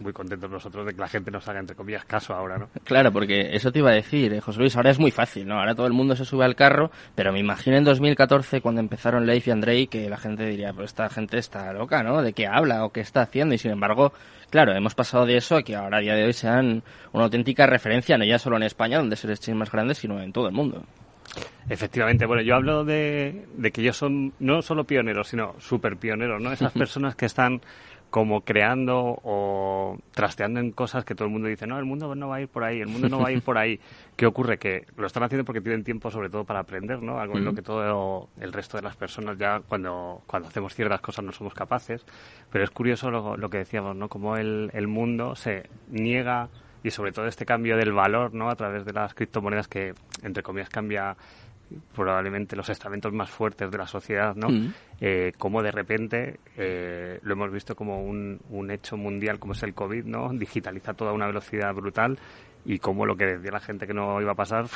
muy 0.00 0.12
contentos 0.12 0.50
nosotros 0.50 0.86
de 0.86 0.94
que 0.94 1.00
la 1.00 1.08
gente 1.08 1.30
nos 1.30 1.46
haga, 1.48 1.60
entre 1.60 1.76
comillas, 1.76 2.04
caso 2.04 2.34
ahora, 2.34 2.58
¿no? 2.58 2.68
Claro, 2.84 3.12
porque 3.12 3.54
eso 3.54 3.72
te 3.72 3.80
iba 3.80 3.90
a 3.90 3.94
decir, 3.94 4.32
eh, 4.32 4.40
José 4.40 4.60
Luis, 4.60 4.76
ahora 4.76 4.90
es 4.90 4.98
muy 4.98 5.10
fácil, 5.10 5.46
¿no? 5.46 5.58
Ahora 5.58 5.74
todo 5.74 5.86
el 5.86 5.92
mundo 5.92 6.14
se 6.16 6.24
sube 6.24 6.44
al 6.44 6.54
carro, 6.54 6.90
pero 7.14 7.32
me 7.32 7.40
imagino 7.40 7.76
en 7.76 7.84
2014 7.84 8.60
cuando 8.60 8.80
empezaron 8.80 9.26
Leif 9.26 9.48
y 9.48 9.50
Andrei 9.50 9.86
que 9.88 10.08
la 10.08 10.16
gente 10.16 10.46
diría, 10.46 10.72
pues 10.72 10.86
esta 10.86 11.08
gente 11.08 11.38
está 11.38 11.72
loca, 11.72 12.02
¿no? 12.02 12.22
¿De 12.22 12.32
qué 12.32 12.46
habla 12.46 12.84
o 12.84 12.90
qué 12.90 13.00
está 13.00 13.22
haciendo? 13.22 13.54
Y 13.54 13.58
sin 13.58 13.72
embargo, 13.72 14.12
claro, 14.50 14.72
hemos 14.74 14.94
pasado 14.94 15.26
de 15.26 15.36
eso 15.36 15.56
a 15.56 15.62
que 15.62 15.74
ahora 15.74 15.98
a 15.98 16.00
día 16.00 16.14
de 16.14 16.24
hoy 16.24 16.32
sean 16.32 16.82
una 17.12 17.24
auténtica 17.24 17.66
referencia, 17.66 18.16
no 18.16 18.24
ya 18.24 18.38
solo 18.38 18.56
en 18.56 18.62
España, 18.62 18.98
donde 18.98 19.14
es 19.14 19.24
el 19.24 19.30
exchange 19.30 19.58
más 19.58 19.72
grande, 19.72 19.94
sino 19.94 20.20
en 20.20 20.32
todo 20.32 20.46
el 20.46 20.54
mundo. 20.54 20.84
Efectivamente, 21.68 22.26
bueno, 22.26 22.42
yo 22.42 22.54
hablo 22.54 22.84
de, 22.84 23.46
que 23.72 23.80
ellos 23.80 23.96
son 23.96 24.32
no 24.38 24.62
solo 24.62 24.84
pioneros, 24.84 25.28
sino 25.28 25.54
super 25.58 25.96
pioneros, 25.96 26.40
¿no? 26.40 26.52
Esas 26.52 26.72
personas 26.72 27.14
que 27.14 27.26
están 27.26 27.60
como 28.10 28.40
creando 28.40 29.20
o 29.22 29.98
trasteando 30.12 30.60
en 30.60 30.72
cosas 30.72 31.04
que 31.04 31.14
todo 31.14 31.26
el 31.26 31.30
mundo 31.30 31.48
dice, 31.48 31.66
no, 31.66 31.78
el 31.78 31.84
mundo 31.84 32.14
no 32.14 32.28
va 32.28 32.36
a 32.36 32.40
ir 32.40 32.48
por 32.48 32.64
ahí, 32.64 32.80
el 32.80 32.88
mundo 32.88 33.08
no 33.10 33.20
va 33.20 33.28
a 33.28 33.32
ir 33.32 33.42
por 33.42 33.58
ahí. 33.58 33.78
¿Qué 34.16 34.24
ocurre? 34.24 34.58
Que 34.58 34.86
lo 34.96 35.06
están 35.06 35.22
haciendo 35.24 35.44
porque 35.44 35.60
tienen 35.60 35.84
tiempo 35.84 36.10
sobre 36.10 36.30
todo 36.30 36.44
para 36.44 36.60
aprender, 36.60 37.02
¿no? 37.02 37.20
Algo 37.20 37.36
en 37.36 37.44
lo 37.44 37.54
que 37.54 37.62
todo 37.62 38.28
el 38.40 38.52
resto 38.52 38.78
de 38.78 38.82
las 38.82 38.96
personas 38.96 39.36
ya 39.36 39.60
cuando, 39.60 40.22
cuando 40.26 40.48
hacemos 40.48 40.74
ciertas 40.74 41.00
cosas 41.02 41.24
no 41.24 41.32
somos 41.32 41.52
capaces. 41.52 42.04
Pero 42.50 42.64
es 42.64 42.70
curioso 42.70 43.10
lo, 43.10 43.36
lo 43.36 43.50
que 43.50 43.58
decíamos, 43.58 43.94
¿no? 43.94 44.08
Como 44.08 44.36
el, 44.36 44.70
el 44.72 44.88
mundo 44.88 45.36
se 45.36 45.68
niega 45.90 46.48
y 46.82 46.90
sobre 46.90 47.12
todo 47.12 47.26
este 47.26 47.44
cambio 47.44 47.76
del 47.76 47.92
valor, 47.92 48.34
¿no? 48.34 48.50
A 48.50 48.56
través 48.56 48.84
de 48.84 48.92
las 48.92 49.14
criptomonedas 49.14 49.68
que, 49.68 49.94
entre 50.22 50.42
comillas, 50.42 50.68
cambia 50.68 51.16
probablemente 51.94 52.56
los 52.56 52.68
estamentos 52.70 53.12
más 53.12 53.28
fuertes 53.30 53.70
de 53.70 53.78
la 53.78 53.86
sociedad, 53.86 54.34
¿no? 54.34 54.48
Mm. 54.48 54.72
Eh, 55.00 55.32
como 55.36 55.62
de 55.62 55.70
repente 55.70 56.40
eh, 56.56 57.18
lo 57.22 57.34
hemos 57.34 57.52
visto 57.52 57.76
como 57.76 58.02
un, 58.02 58.40
un, 58.50 58.70
hecho 58.70 58.96
mundial 58.96 59.38
como 59.38 59.52
es 59.52 59.62
el 59.62 59.74
COVID, 59.74 60.04
¿no? 60.04 60.30
Digitaliza 60.32 60.94
toda 60.94 61.12
una 61.12 61.26
velocidad 61.26 61.74
brutal 61.74 62.18
y 62.64 62.78
cómo 62.78 63.06
lo 63.06 63.16
que 63.16 63.24
decía 63.24 63.50
la 63.50 63.60
gente 63.60 63.86
que 63.86 63.94
no 63.94 64.20
iba 64.20 64.32
a 64.32 64.34
pasar 64.34 64.66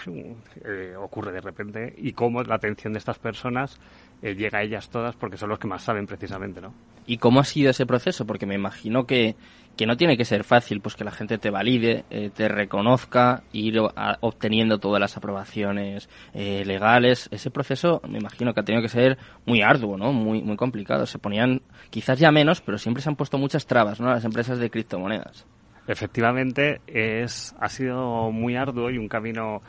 eh, 0.65 0.95
ocurre 0.99 1.33
de 1.33 1.41
repente 1.41 1.95
y 1.97 2.13
cómo 2.13 2.43
la 2.43 2.55
atención 2.55 2.93
de 2.93 2.99
estas 2.99 3.19
personas 3.19 3.79
eh, 4.23 4.35
llega 4.35 4.61
a 4.61 4.63
ellas 4.63 4.89
todas 4.89 5.15
porque 5.17 5.37
son 5.37 5.51
los 5.51 5.59
que 5.59 5.69
más 5.69 5.83
saben 5.83 6.07
precisamente, 6.07 6.61
¿no? 6.61 6.73
¿Y 7.07 7.19
cómo 7.19 7.41
ha 7.41 7.45
sido 7.45 7.71
ese 7.71 7.85
proceso? 7.85 8.27
Porque 8.27 8.47
me 8.47 8.55
imagino 8.55 9.07
que, 9.07 9.35
que 9.77 9.87
no 9.87 9.97
tiene 9.97 10.17
que 10.17 10.25
ser 10.25 10.45
fácil, 10.45 10.81
pues 10.81 10.97
que 10.97 11.05
la 11.05 11.11
gente 11.11 11.39
te 11.39 11.51
valide, 11.51 12.05
eh, 12.11 12.31
te 12.35 12.49
reconozca, 12.49 13.43
ir 13.53 13.79
obteniendo 14.21 14.79
todas 14.79 15.01
las 15.01 15.17
aprobaciones 15.17 16.09
eh, 16.35 16.65
legales. 16.65 17.29
Ese 17.33 17.51
proceso 17.51 18.01
me 18.09 18.19
imagino 18.19 18.53
que 18.53 18.61
ha 18.61 18.65
tenido 18.65 18.83
que 18.83 18.89
ser 18.89 19.19
muy 19.47 19.63
arduo, 19.63 19.97
¿no? 19.97 20.13
Muy, 20.13 20.43
muy 20.43 20.57
complicado. 20.57 21.07
Se 21.07 21.19
ponían 21.19 21.63
quizás 21.91 22.19
ya 22.19 22.31
menos, 22.31 22.61
pero 22.61 22.79
siempre 22.79 23.03
se 23.03 23.09
han 23.09 23.17
puesto 23.17 23.39
muchas 23.39 23.67
trabas, 23.67 24.01
¿no? 24.01 24.09
Las 24.09 24.25
empresas 24.25 24.59
de 24.59 24.71
criptomonedas. 24.71 25.47
Efectivamente, 25.87 26.81
es, 26.87 27.55
ha 27.59 27.69
sido 27.69 28.31
muy 28.31 28.57
arduo 28.57 28.91
y 28.91 28.99
un 28.99 29.09
camino 29.09 29.63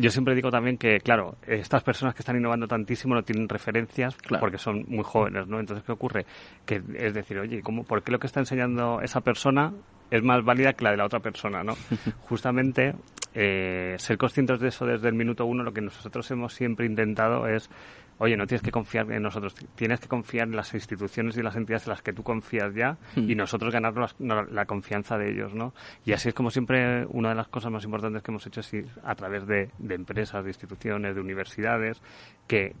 yo 0.00 0.10
siempre 0.10 0.34
digo 0.34 0.50
también 0.50 0.78
que, 0.78 0.98
claro, 1.00 1.36
estas 1.46 1.82
personas 1.82 2.14
que 2.14 2.22
están 2.22 2.36
innovando 2.36 2.66
tantísimo 2.66 3.14
no 3.14 3.22
tienen 3.22 3.48
referencias 3.48 4.16
porque 4.40 4.58
son 4.58 4.84
muy 4.88 5.04
jóvenes, 5.04 5.46
¿no? 5.46 5.60
Entonces, 5.60 5.84
¿qué 5.84 5.92
ocurre? 5.92 6.24
Que 6.64 6.82
es 6.94 7.14
decir, 7.14 7.38
oye, 7.38 7.62
¿cómo, 7.62 7.84
¿por 7.84 8.02
qué 8.02 8.10
lo 8.10 8.18
que 8.18 8.26
está 8.26 8.40
enseñando 8.40 9.00
esa 9.02 9.20
persona 9.20 9.72
es 10.10 10.22
más 10.22 10.44
válida 10.44 10.72
que 10.72 10.84
la 10.84 10.90
de 10.90 10.96
la 10.96 11.04
otra 11.04 11.20
persona, 11.20 11.62
¿no? 11.62 11.74
Justamente 12.28 12.94
eh, 13.34 13.94
ser 13.98 14.16
conscientes 14.16 14.58
de 14.60 14.68
eso 14.68 14.86
desde 14.86 15.08
el 15.08 15.14
minuto 15.14 15.44
uno, 15.44 15.62
lo 15.62 15.72
que 15.72 15.82
nosotros 15.82 16.30
hemos 16.30 16.54
siempre 16.54 16.86
intentado 16.86 17.46
es 17.46 17.70
oye, 18.20 18.36
no 18.36 18.46
tienes 18.46 18.62
que 18.62 18.70
confiar 18.70 19.10
en 19.10 19.22
nosotros, 19.22 19.54
tienes 19.74 19.98
que 19.98 20.06
confiar 20.06 20.46
en 20.46 20.54
las 20.54 20.74
instituciones 20.74 21.38
y 21.38 21.42
las 21.42 21.56
entidades 21.56 21.86
en 21.86 21.90
las 21.90 22.02
que 22.02 22.12
tú 22.12 22.22
confías 22.22 22.74
ya 22.74 22.98
hmm. 23.16 23.30
y 23.30 23.34
nosotros 23.34 23.72
ganar 23.72 23.94
la, 24.18 24.64
confianza 24.66 25.16
de 25.16 25.30
ellos, 25.30 25.54
¿no? 25.54 25.72
Y 26.04 26.12
así 26.12 26.28
es 26.28 26.34
como 26.34 26.50
siempre 26.50 27.06
una 27.06 27.30
de 27.30 27.34
las 27.34 27.48
cosas 27.48 27.72
más 27.72 27.82
importantes 27.82 28.22
que 28.22 28.30
hemos 28.30 28.46
hecho 28.46 28.60
es 28.60 28.74
ir 28.74 28.88
a 29.04 29.14
través 29.14 29.46
de, 29.46 29.70
empresas, 29.88 30.44
de 30.44 30.50
instituciones, 30.50 31.14
de 31.14 31.20
universidades, 31.20 32.02
que, 32.46 32.74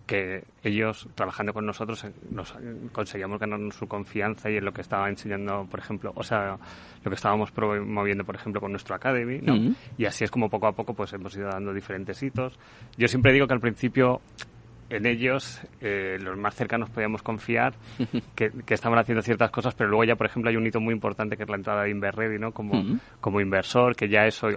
ellos, 0.62 1.08
trabajando 1.14 1.54
con 1.54 1.64
nosotros, 1.64 2.04
eh, 2.04 2.12
nos 2.30 2.54
conseguíamos 2.92 3.38
ganarnos 3.38 3.74
su 3.76 3.88
confianza 3.88 4.50
y 4.50 4.56
en 4.56 4.64
lo 4.64 4.72
que 4.72 4.82
estaba 4.82 5.08
enseñando, 5.08 5.66
por 5.70 5.80
ejemplo, 5.80 6.12
o 6.16 6.22
sea, 6.22 6.58
lo 7.02 7.10
que 7.10 7.14
estábamos 7.14 7.50
promoviendo, 7.50 8.24
por 8.24 8.34
ejemplo, 8.34 8.60
con 8.60 8.72
nuestro 8.72 8.94
Academy, 8.94 9.38
¿no? 9.40 9.54
Hmm. 9.54 9.74
Y 9.96 10.04
así 10.04 10.24
es 10.24 10.30
como 10.30 10.50
poco 10.50 10.66
a 10.66 10.72
poco 10.72 10.92
pues 10.92 11.14
hemos 11.14 11.34
ido 11.34 11.48
dando 11.48 11.72
diferentes 11.72 12.22
hitos. 12.22 12.58
Yo 12.98 13.08
siempre 13.08 13.32
digo 13.32 13.46
que 13.46 13.54
al 13.54 13.60
principio 13.60 14.20
en 14.90 15.06
ellos 15.06 15.60
eh, 15.80 16.18
los 16.20 16.36
más 16.36 16.54
cercanos 16.54 16.90
podíamos 16.90 17.22
confiar 17.22 17.74
que, 18.34 18.50
que, 18.50 18.74
estaban 18.74 18.98
haciendo 18.98 19.22
ciertas 19.22 19.50
cosas, 19.50 19.74
pero 19.74 19.88
luego 19.88 20.04
ya, 20.04 20.16
por 20.16 20.26
ejemplo, 20.26 20.50
hay 20.50 20.56
un 20.56 20.66
hito 20.66 20.80
muy 20.80 20.92
importante 20.92 21.36
que 21.36 21.44
es 21.44 21.48
la 21.48 21.56
entrada 21.56 21.84
de 21.84 21.90
Inverready, 21.90 22.38
¿no? 22.38 22.52
Como, 22.52 22.98
como 23.20 23.40
inversor, 23.40 23.96
que 23.96 24.08
ya 24.08 24.26
eso 24.26 24.48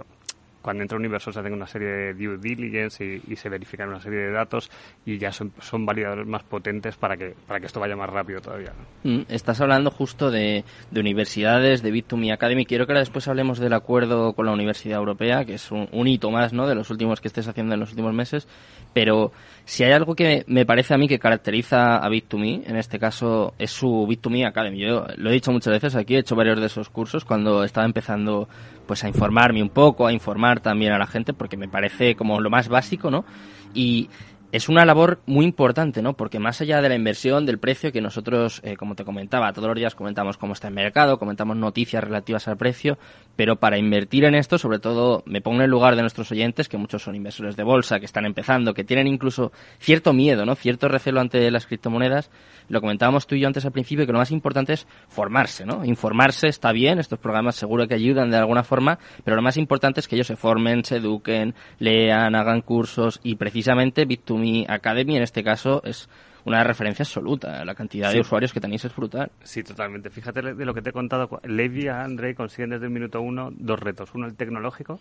cuando 0.64 0.82
entra 0.82 0.96
un 0.96 1.04
inversor 1.04 1.34
se 1.34 1.40
hacen 1.40 1.52
una 1.52 1.66
serie 1.66 1.88
de 1.88 2.14
due 2.14 2.38
diligence 2.38 3.04
y, 3.04 3.36
se 3.36 3.50
verifican 3.50 3.90
una 3.90 4.00
serie 4.00 4.20
de 4.20 4.30
datos 4.32 4.70
y 5.04 5.18
ya 5.18 5.30
son, 5.30 5.52
son, 5.60 5.84
validadores 5.84 6.26
más 6.26 6.42
potentes 6.42 6.96
para 6.96 7.18
que, 7.18 7.34
para 7.46 7.60
que 7.60 7.66
esto 7.66 7.80
vaya 7.80 7.94
más 7.94 8.08
rápido 8.08 8.40
todavía. 8.40 8.72
Mm, 9.02 9.24
estás 9.28 9.60
hablando 9.60 9.90
justo 9.90 10.30
de, 10.30 10.64
de 10.90 11.00
universidades, 11.00 11.82
de 11.82 11.92
Bit2Me 11.92 12.32
Academy. 12.32 12.64
Quiero 12.64 12.86
que 12.86 12.92
ahora 12.92 13.00
después 13.00 13.28
hablemos 13.28 13.58
del 13.58 13.74
acuerdo 13.74 14.32
con 14.32 14.46
la 14.46 14.52
Universidad 14.52 14.96
Europea, 14.96 15.44
que 15.44 15.54
es 15.54 15.70
un, 15.70 15.86
un 15.92 16.08
hito 16.08 16.30
más 16.30 16.54
¿no? 16.54 16.66
de 16.66 16.74
los 16.74 16.88
últimos 16.88 17.20
que 17.20 17.28
estés 17.28 17.46
haciendo 17.46 17.74
en 17.74 17.80
los 17.80 17.90
últimos 17.90 18.14
meses. 18.14 18.48
Pero 18.94 19.32
si 19.64 19.82
hay 19.82 19.92
algo 19.92 20.14
que 20.14 20.44
me 20.46 20.66
parece 20.66 20.94
a 20.94 20.98
mí 20.98 21.08
que 21.08 21.18
caracteriza 21.18 21.96
a 21.96 22.08
Bit2Me, 22.10 22.62
en 22.66 22.76
este 22.76 22.98
caso 22.98 23.54
es 23.58 23.70
su 23.70 24.06
Bit2Me 24.06 24.46
Academy. 24.46 24.78
Yo 24.78 25.06
lo 25.16 25.30
he 25.30 25.32
dicho 25.32 25.52
muchas 25.52 25.72
veces 25.72 25.96
aquí, 25.96 26.16
he 26.16 26.18
hecho 26.18 26.36
varios 26.36 26.60
de 26.60 26.66
esos 26.66 26.90
cursos 26.90 27.24
cuando 27.24 27.64
estaba 27.64 27.86
empezando 27.86 28.48
pues 28.86 29.02
a 29.04 29.08
informarme 29.08 29.62
un 29.62 29.70
poco, 29.70 30.06
a 30.06 30.12
informar 30.12 30.60
también 30.60 30.92
a 30.92 30.98
la 30.98 31.06
gente, 31.06 31.32
porque 31.32 31.56
me 31.56 31.68
parece 31.68 32.14
como 32.14 32.40
lo 32.40 32.50
más 32.50 32.68
básico, 32.68 33.10
¿no? 33.10 33.24
Y 33.72 34.10
es 34.54 34.68
una 34.68 34.84
labor 34.84 35.18
muy 35.26 35.44
importante, 35.46 36.00
¿no? 36.00 36.12
Porque 36.12 36.38
más 36.38 36.60
allá 36.60 36.80
de 36.80 36.88
la 36.88 36.94
inversión, 36.94 37.44
del 37.44 37.58
precio, 37.58 37.90
que 37.90 38.00
nosotros, 38.00 38.60
eh, 38.62 38.76
como 38.76 38.94
te 38.94 39.04
comentaba, 39.04 39.52
todos 39.52 39.66
los 39.66 39.76
días 39.76 39.96
comentamos 39.96 40.38
cómo 40.38 40.52
está 40.52 40.68
el 40.68 40.74
mercado, 40.74 41.18
comentamos 41.18 41.56
noticias 41.56 42.04
relativas 42.04 42.46
al 42.46 42.56
precio, 42.56 42.96
pero 43.34 43.56
para 43.56 43.78
invertir 43.78 44.22
en 44.22 44.36
esto, 44.36 44.56
sobre 44.56 44.78
todo, 44.78 45.24
me 45.26 45.40
pongo 45.40 45.56
en 45.56 45.64
el 45.64 45.70
lugar 45.72 45.96
de 45.96 46.02
nuestros 46.02 46.30
oyentes, 46.30 46.68
que 46.68 46.76
muchos 46.76 47.02
son 47.02 47.16
inversores 47.16 47.56
de 47.56 47.64
bolsa, 47.64 47.98
que 47.98 48.06
están 48.06 48.26
empezando, 48.26 48.74
que 48.74 48.84
tienen 48.84 49.08
incluso 49.08 49.50
cierto 49.80 50.12
miedo, 50.12 50.46
¿no? 50.46 50.54
Cierto 50.54 50.86
recelo 50.86 51.20
ante 51.20 51.50
las 51.50 51.66
criptomonedas. 51.66 52.30
Lo 52.68 52.80
comentábamos 52.80 53.26
tú 53.26 53.34
y 53.34 53.40
yo 53.40 53.48
antes 53.48 53.64
al 53.64 53.72
principio, 53.72 54.06
que 54.06 54.12
lo 54.12 54.18
más 54.18 54.30
importante 54.30 54.74
es 54.74 54.86
formarse, 55.08 55.66
¿no? 55.66 55.84
Informarse 55.84 56.46
está 56.46 56.70
bien, 56.70 57.00
estos 57.00 57.18
programas 57.18 57.56
seguro 57.56 57.88
que 57.88 57.94
ayudan 57.94 58.30
de 58.30 58.36
alguna 58.36 58.62
forma, 58.62 59.00
pero 59.24 59.34
lo 59.34 59.42
más 59.42 59.56
importante 59.56 59.98
es 59.98 60.06
que 60.06 60.14
ellos 60.14 60.28
se 60.28 60.36
formen, 60.36 60.84
se 60.84 60.98
eduquen, 60.98 61.56
lean, 61.80 62.36
hagan 62.36 62.60
cursos 62.60 63.18
y 63.24 63.34
precisamente 63.34 64.06
Bit2Me 64.06 64.43
Academy 64.68 65.16
en 65.16 65.22
este 65.22 65.42
caso 65.42 65.82
es 65.84 66.08
una 66.44 66.62
referencia 66.62 67.04
absoluta. 67.04 67.64
La 67.64 67.74
cantidad 67.74 68.12
de 68.12 68.20
usuarios 68.20 68.52
que 68.52 68.60
tenéis 68.60 68.84
es 68.84 68.94
brutal. 68.94 69.30
Sí, 69.42 69.62
totalmente. 69.62 70.10
Fíjate 70.10 70.42
de 70.54 70.64
lo 70.64 70.74
que 70.74 70.82
te 70.82 70.90
he 70.90 70.92
contado. 70.92 71.40
Levi 71.44 71.84
y 71.84 71.88
André 71.88 72.34
consiguen 72.34 72.70
desde 72.70 72.86
el 72.86 72.90
minuto 72.90 73.20
uno 73.20 73.50
dos 73.52 73.80
retos. 73.80 74.10
Uno 74.14 74.26
el 74.26 74.34
tecnológico 74.34 75.00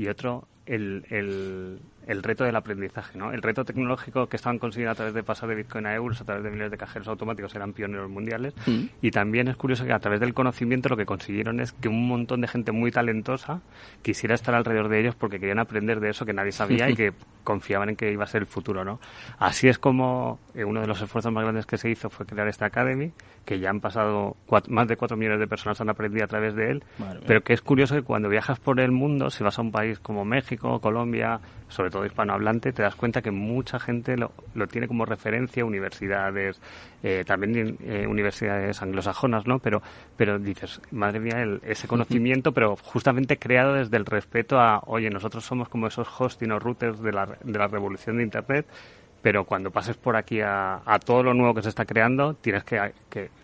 y 0.00 0.08
otro 0.08 0.48
el, 0.64 1.04
el, 2.06 2.22
reto 2.22 2.44
del 2.44 2.56
aprendizaje. 2.56 3.18
¿no? 3.18 3.32
El 3.32 3.42
reto 3.42 3.64
tecnológico 3.64 4.28
que 4.28 4.36
estaban 4.36 4.58
consiguiendo 4.58 4.92
a 4.92 4.94
través 4.94 5.12
de 5.14 5.22
pasar 5.22 5.48
de 5.48 5.56
Bitcoin 5.56 5.86
a 5.86 5.94
euros, 5.94 6.20
a 6.20 6.24
través 6.24 6.44
de 6.44 6.50
miles 6.50 6.70
de 6.70 6.78
cajeros 6.78 7.08
automáticos, 7.08 7.54
eran 7.54 7.72
pioneros 7.72 8.08
mundiales. 8.08 8.54
Mm. 8.66 8.84
Y 9.02 9.10
también 9.10 9.48
es 9.48 9.56
curioso 9.56 9.84
que 9.84 9.92
a 9.92 9.98
través 9.98 10.20
del 10.20 10.32
conocimiento 10.32 10.88
lo 10.88 10.96
que 10.96 11.06
consiguieron 11.06 11.60
es 11.60 11.72
que 11.72 11.88
un 11.88 12.06
montón 12.06 12.40
de 12.40 12.48
gente 12.48 12.72
muy 12.72 12.92
talentosa 12.92 13.60
quisiera 14.02 14.34
estar 14.34 14.54
alrededor 14.54 14.88
de 14.88 15.00
ellos 15.00 15.14
porque 15.16 15.40
querían 15.40 15.58
aprender 15.58 16.00
de 16.00 16.10
eso 16.10 16.24
que 16.24 16.32
nadie 16.32 16.52
sabía 16.52 16.88
y 16.88 16.94
que 16.94 17.12
confiaban 17.44 17.90
en 17.90 17.96
que 17.96 18.12
iba 18.12 18.24
a 18.24 18.28
ser 18.28 18.42
el 18.42 18.46
futuro. 18.46 18.84
¿no? 18.84 19.00
Así 19.38 19.68
es 19.68 19.78
como 19.78 20.38
eh, 20.54 20.64
uno 20.64 20.80
de 20.80 20.86
los 20.86 21.00
esfuerzos 21.02 21.32
más 21.32 21.42
grandes 21.42 21.66
que 21.66 21.78
se 21.78 21.90
hizo 21.90 22.10
fue 22.10 22.26
crear 22.26 22.46
esta 22.48 22.66
Academy, 22.66 23.12
que 23.44 23.58
ya 23.58 23.70
han 23.70 23.80
pasado 23.80 24.36
más 24.68 24.86
de 24.86 24.96
cuatro 24.96 25.16
millones 25.16 25.40
de 25.40 25.48
personas 25.48 25.80
han 25.80 25.88
aprendido 25.88 26.24
a 26.24 26.28
través 26.28 26.54
de 26.54 26.70
él, 26.70 26.84
pero 27.26 27.42
que 27.42 27.52
es 27.52 27.62
curioso 27.62 27.94
que 27.94 28.02
cuando 28.02 28.28
viajas 28.28 28.60
por 28.60 28.78
el 28.80 28.92
mundo, 28.92 29.30
si 29.30 29.42
vas 29.42 29.58
a 29.58 29.62
un 29.62 29.72
país 29.90 29.98
como 29.98 30.24
México, 30.24 30.80
Colombia, 30.80 31.40
sobre 31.68 31.90
todo 31.90 32.04
hispanohablante, 32.06 32.72
te 32.72 32.82
das 32.82 32.94
cuenta 32.94 33.22
que 33.22 33.30
mucha 33.30 33.78
gente 33.78 34.16
lo, 34.16 34.32
lo 34.54 34.66
tiene 34.66 34.88
como 34.88 35.04
referencia, 35.04 35.64
universidades, 35.64 36.60
eh, 37.02 37.24
también 37.26 37.76
eh, 37.80 38.06
universidades 38.06 38.82
anglosajonas, 38.82 39.46
¿no? 39.46 39.58
Pero, 39.58 39.82
pero 40.16 40.38
dices, 40.38 40.80
madre 40.90 41.20
mía, 41.20 41.58
ese 41.62 41.88
conocimiento, 41.88 42.52
pero 42.52 42.76
justamente 42.76 43.38
creado 43.38 43.74
desde 43.74 43.96
el 43.96 44.06
respeto 44.06 44.60
a, 44.60 44.80
oye, 44.86 45.10
nosotros 45.10 45.44
somos 45.44 45.68
como 45.68 45.86
esos 45.86 46.08
hosting 46.18 46.52
o 46.52 46.58
routers 46.58 47.00
de 47.00 47.12
la, 47.12 47.26
de 47.26 47.58
la 47.58 47.68
revolución 47.68 48.18
de 48.18 48.24
Internet, 48.24 48.66
pero 49.22 49.44
cuando 49.44 49.70
pases 49.70 49.96
por 49.96 50.16
aquí 50.16 50.40
a, 50.40 50.80
todo 51.04 51.22
lo 51.22 51.34
nuevo 51.34 51.54
que 51.54 51.62
se 51.62 51.68
está 51.68 51.84
creando, 51.84 52.34
tienes 52.34 52.64
que, 52.64 52.92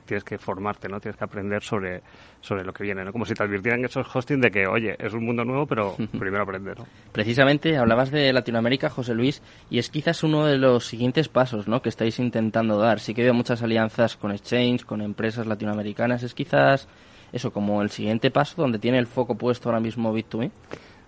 tienes 0.05 0.25
que 0.25 0.39
formarte, 0.39 0.89
¿no? 0.89 1.01
Tienes 1.01 1.17
que 1.17 1.25
aprender 1.25 1.63
sobre, 1.63 2.03
sobre 2.41 2.65
lo 2.65 2.73
que 2.73 2.83
viene, 2.83 3.05
¿no? 3.05 3.13
Como 3.13 3.27
si 3.27 3.35
te 3.35 3.43
advirtieran 3.43 3.85
esos 3.85 4.07
hosting 4.15 4.41
de 4.41 4.51
que, 4.51 4.67
oye, 4.67 4.97
es 4.99 5.13
un 5.13 5.25
mundo 5.25 5.45
nuevo, 5.45 5.67
pero 5.67 5.95
primero 6.19 6.43
aprender, 6.43 6.79
¿no? 6.79 6.87
Precisamente 7.13 7.77
hablabas 7.77 8.11
de 8.11 8.33
Latinoamérica, 8.33 8.89
José 8.89 9.15
Luis, 9.15 9.43
y 9.69 9.79
es 9.79 9.91
quizás 9.91 10.23
uno 10.23 10.47
de 10.47 10.57
los 10.57 10.87
siguientes 10.87 11.29
pasos, 11.29 11.69
¿no? 11.69 11.83
Que 11.83 11.91
estáis 11.91 12.19
intentando 12.19 12.79
dar. 12.79 12.99
Sí 13.01 13.13
que 13.13 13.23
veo 13.23 13.35
muchas 13.35 13.63
alianzas 13.63 14.17
con 14.17 14.33
exchange, 14.33 14.85
con 14.85 15.03
empresas 15.03 15.47
latinoamericanas. 15.47 16.23
Es 16.23 16.35
quizás 16.35 16.89
eso 17.33 17.53
como 17.53 17.83
el 17.83 17.91
siguiente 17.91 18.31
paso 18.31 18.63
donde 18.63 18.79
tiene 18.79 18.99
el 18.99 19.07
foco 19.07 19.35
puesto 19.35 19.69
ahora 19.69 19.81
mismo 19.81 20.17
Bit2Me. 20.17 20.51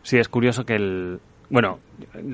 Sí, 0.03 0.19
es 0.19 0.29
curioso 0.29 0.65
que 0.65 0.75
el, 0.75 1.21
bueno, 1.51 1.79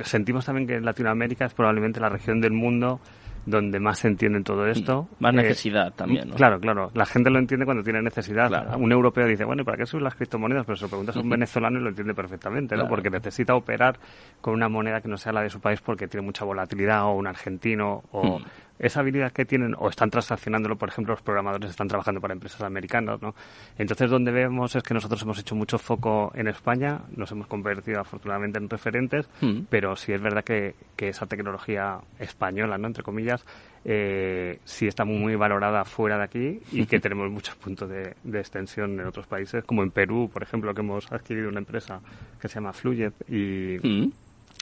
sentimos 0.03 0.45
también 0.45 0.67
que 0.67 0.81
Latinoamérica 0.81 1.47
es 1.47 1.55
probablemente 1.55 2.01
la 2.01 2.09
región 2.09 2.41
del 2.41 2.53
mundo 2.53 3.01
donde 3.47 3.79
más 3.79 3.99
se 3.99 4.09
entiende 4.09 4.41
todo 4.43 4.67
esto. 4.67 5.07
Más 5.21 5.35
necesidad 5.35 5.93
también, 5.93 6.31
¿no? 6.31 6.35
Claro, 6.35 6.59
claro. 6.59 6.91
La 6.95 7.05
gente 7.05 7.29
lo 7.29 7.39
entiende 7.39 7.67
cuando 7.67 7.83
tiene 7.83 8.01
necesidad. 8.01 8.51
Un 8.79 8.91
europeo 8.91 9.27
dice, 9.27 9.45
bueno, 9.45 9.63
¿y 9.63 9.65
para 9.65 9.77
qué 9.77 9.87
son 9.87 10.03
las 10.03 10.15
criptomonedas? 10.15 10.65
Pero 10.65 10.77
se 10.77 10.85
lo 10.85 10.89
preguntas 10.89 11.17
a 11.17 11.21
un 11.21 11.29
venezolano 11.29 11.79
y 11.79 11.83
lo 11.83 11.91
entiende 11.91 12.15
perfectamente, 12.15 12.75
¿no? 12.77 12.89
Porque 12.89 13.11
necesita 13.11 13.55
operar 13.55 13.99
con 14.41 14.55
una 14.55 14.69
moneda 14.69 15.01
que 15.01 15.09
no 15.09 15.17
sea 15.17 15.33
la 15.33 15.43
de 15.43 15.51
su 15.51 15.61
país 15.61 15.81
porque 15.81 16.09
tiene 16.09 16.25
mucha 16.25 16.45
volatilidad, 16.45 17.05
o 17.05 17.13
un 17.13 17.27
argentino, 17.27 18.03
o 18.13 18.41
esa 18.79 19.01
habilidad 19.01 19.33
que 19.33 19.45
tienen 19.45 19.75
o 19.79 19.89
están 19.89 20.11
transaccionándolo, 20.11 20.77
por 20.77 20.89
ejemplo, 20.89 21.15
los 21.15 21.23
programadores 21.23 21.71
están 21.71 21.89
trabajando 21.89 22.21
para 22.21 22.35
empresas 22.35 22.63
americanas, 22.63 23.23
¿no? 23.23 23.35
Entonces, 23.79 24.11
donde 24.11 24.33
vemos 24.33 24.75
es 24.75 24.83
que 24.83 24.95
nosotros 24.95 25.23
hemos 25.23 25.39
hecho 25.39 25.55
mucho 25.55 25.79
foco 25.79 26.33
en 26.35 26.49
España, 26.49 27.03
nos 27.17 27.31
hemos 27.33 27.47
convertido 27.47 28.01
afortunadamente 28.01 28.59
en 28.59 28.69
referentes, 28.69 29.29
mm. 29.41 29.63
pero 29.71 29.95
sí 29.97 30.13
es 30.13 30.21
verdad 30.21 30.45
que, 30.45 30.75
que, 30.97 31.09
esa 31.09 31.27
tecnología 31.27 31.99
española, 32.19 32.77
¿no? 32.79 32.89
Entre 32.89 33.03
comillas, 33.03 33.45
eh, 33.85 34.59
sí 34.65 34.87
está 34.87 35.05
muy, 35.05 35.37
valorada 35.37 35.85
fuera 35.85 36.19
de 36.19 36.25
aquí 36.25 36.61
y 36.73 36.87
que 36.87 36.99
tenemos 37.01 37.31
muchos 37.31 37.55
puntos 37.57 37.89
de, 37.89 38.15
extensión 38.39 38.99
en 38.99 39.07
otros 39.07 39.27
países, 39.27 39.63
como 39.65 39.83
en 39.83 39.91
Perú, 39.91 40.31
por 40.33 40.43
ejemplo, 40.43 40.75
que 40.75 40.81
hemos 40.81 41.11
adquirido 41.13 41.49
una 41.49 41.61
empresa 41.61 42.01
que 42.41 42.49
se 42.49 42.57
llama 42.57 42.73
Flujet 42.73 43.15
y, 43.29 43.79
mm. 43.81 44.13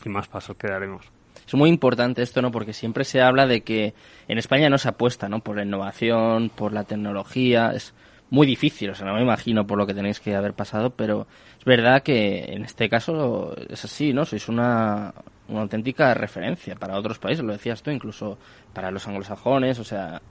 y 0.05 0.09
más 0.09 0.29
pasos 0.29 0.57
que 0.57 0.69
daremos. 0.69 1.11
Es 1.47 1.55
muy 1.55 1.69
importante 1.69 2.23
esto, 2.23 2.43
¿no? 2.43 2.51
Porque 2.51 2.73
siempre 2.73 3.05
se 3.05 3.21
habla 3.21 3.47
de 3.47 3.63
que 3.63 3.95
en 4.29 4.39
España 4.39 4.71
no 4.71 4.79
se 4.79 4.89
apuesta, 4.89 5.29
¿no? 5.29 5.41
Por 5.41 5.57
la 5.57 5.65
innovación, 5.65 6.51
por 6.51 6.73
la 6.73 6.85
tecnología. 6.85 7.73
Es 7.75 7.95
muy 8.31 8.47
difícil, 8.47 8.89
o 8.89 8.95
sea, 8.95 9.07
no 9.07 9.15
me 9.15 9.21
imagino 9.21 9.67
por 9.67 9.77
lo 9.77 9.87
que 9.87 9.93
tenéis 9.93 10.19
que 10.19 10.35
haber 10.35 10.55
pasado, 10.55 10.91
pero 10.91 11.27
es 11.59 11.65
verdad 11.67 12.03
que 12.03 12.45
en 12.45 12.65
este 12.65 12.89
caso 12.89 13.55
es 13.69 13.85
así, 13.85 14.15
¿no? 14.15 14.25
Sois 14.25 14.49
una, 14.49 15.13
una 15.49 15.61
auténtica 15.61 16.15
referencia 16.15 16.75
para 16.77 16.99
otros 16.99 17.19
países, 17.19 17.45
lo 17.45 17.53
decías 17.53 17.83
tú, 17.83 17.91
incluso 17.91 18.39
para 18.73 18.91
los 18.91 19.07
anglosajones, 19.07 19.79
o 19.79 19.85
sea, 19.85 20.23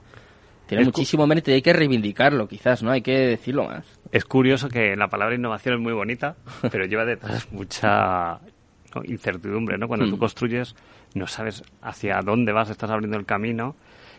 tiene 0.66 0.84
muchísimo 0.84 1.28
mérito 1.28 1.52
y 1.52 1.54
hay 1.54 1.62
que 1.62 1.72
reivindicarlo, 1.72 2.48
quizás, 2.48 2.82
¿no? 2.82 2.90
Hay 2.90 3.02
que 3.02 3.12
decirlo 3.12 3.66
más. 3.66 3.84
Es 4.10 4.24
curioso 4.24 4.68
que 4.68 4.96
la 4.96 5.06
palabra 5.06 5.36
innovación 5.36 5.76
es 5.76 5.80
muy 5.80 5.92
bonita, 5.92 6.34
pero 6.72 6.86
lleva 6.86 7.04
detrás 7.04 7.52
mucha 7.52 8.40
incertidumbre, 9.04 9.78
¿no? 9.78 9.88
Cuando 9.88 10.08
tú 10.08 10.16
mm. 10.16 10.20
construyes 10.20 10.74
no 11.14 11.26
sabes 11.26 11.62
hacia 11.82 12.20
dónde 12.24 12.52
vas, 12.52 12.70
estás 12.70 12.90
abriendo 12.90 13.16
el 13.18 13.26
camino 13.26 13.74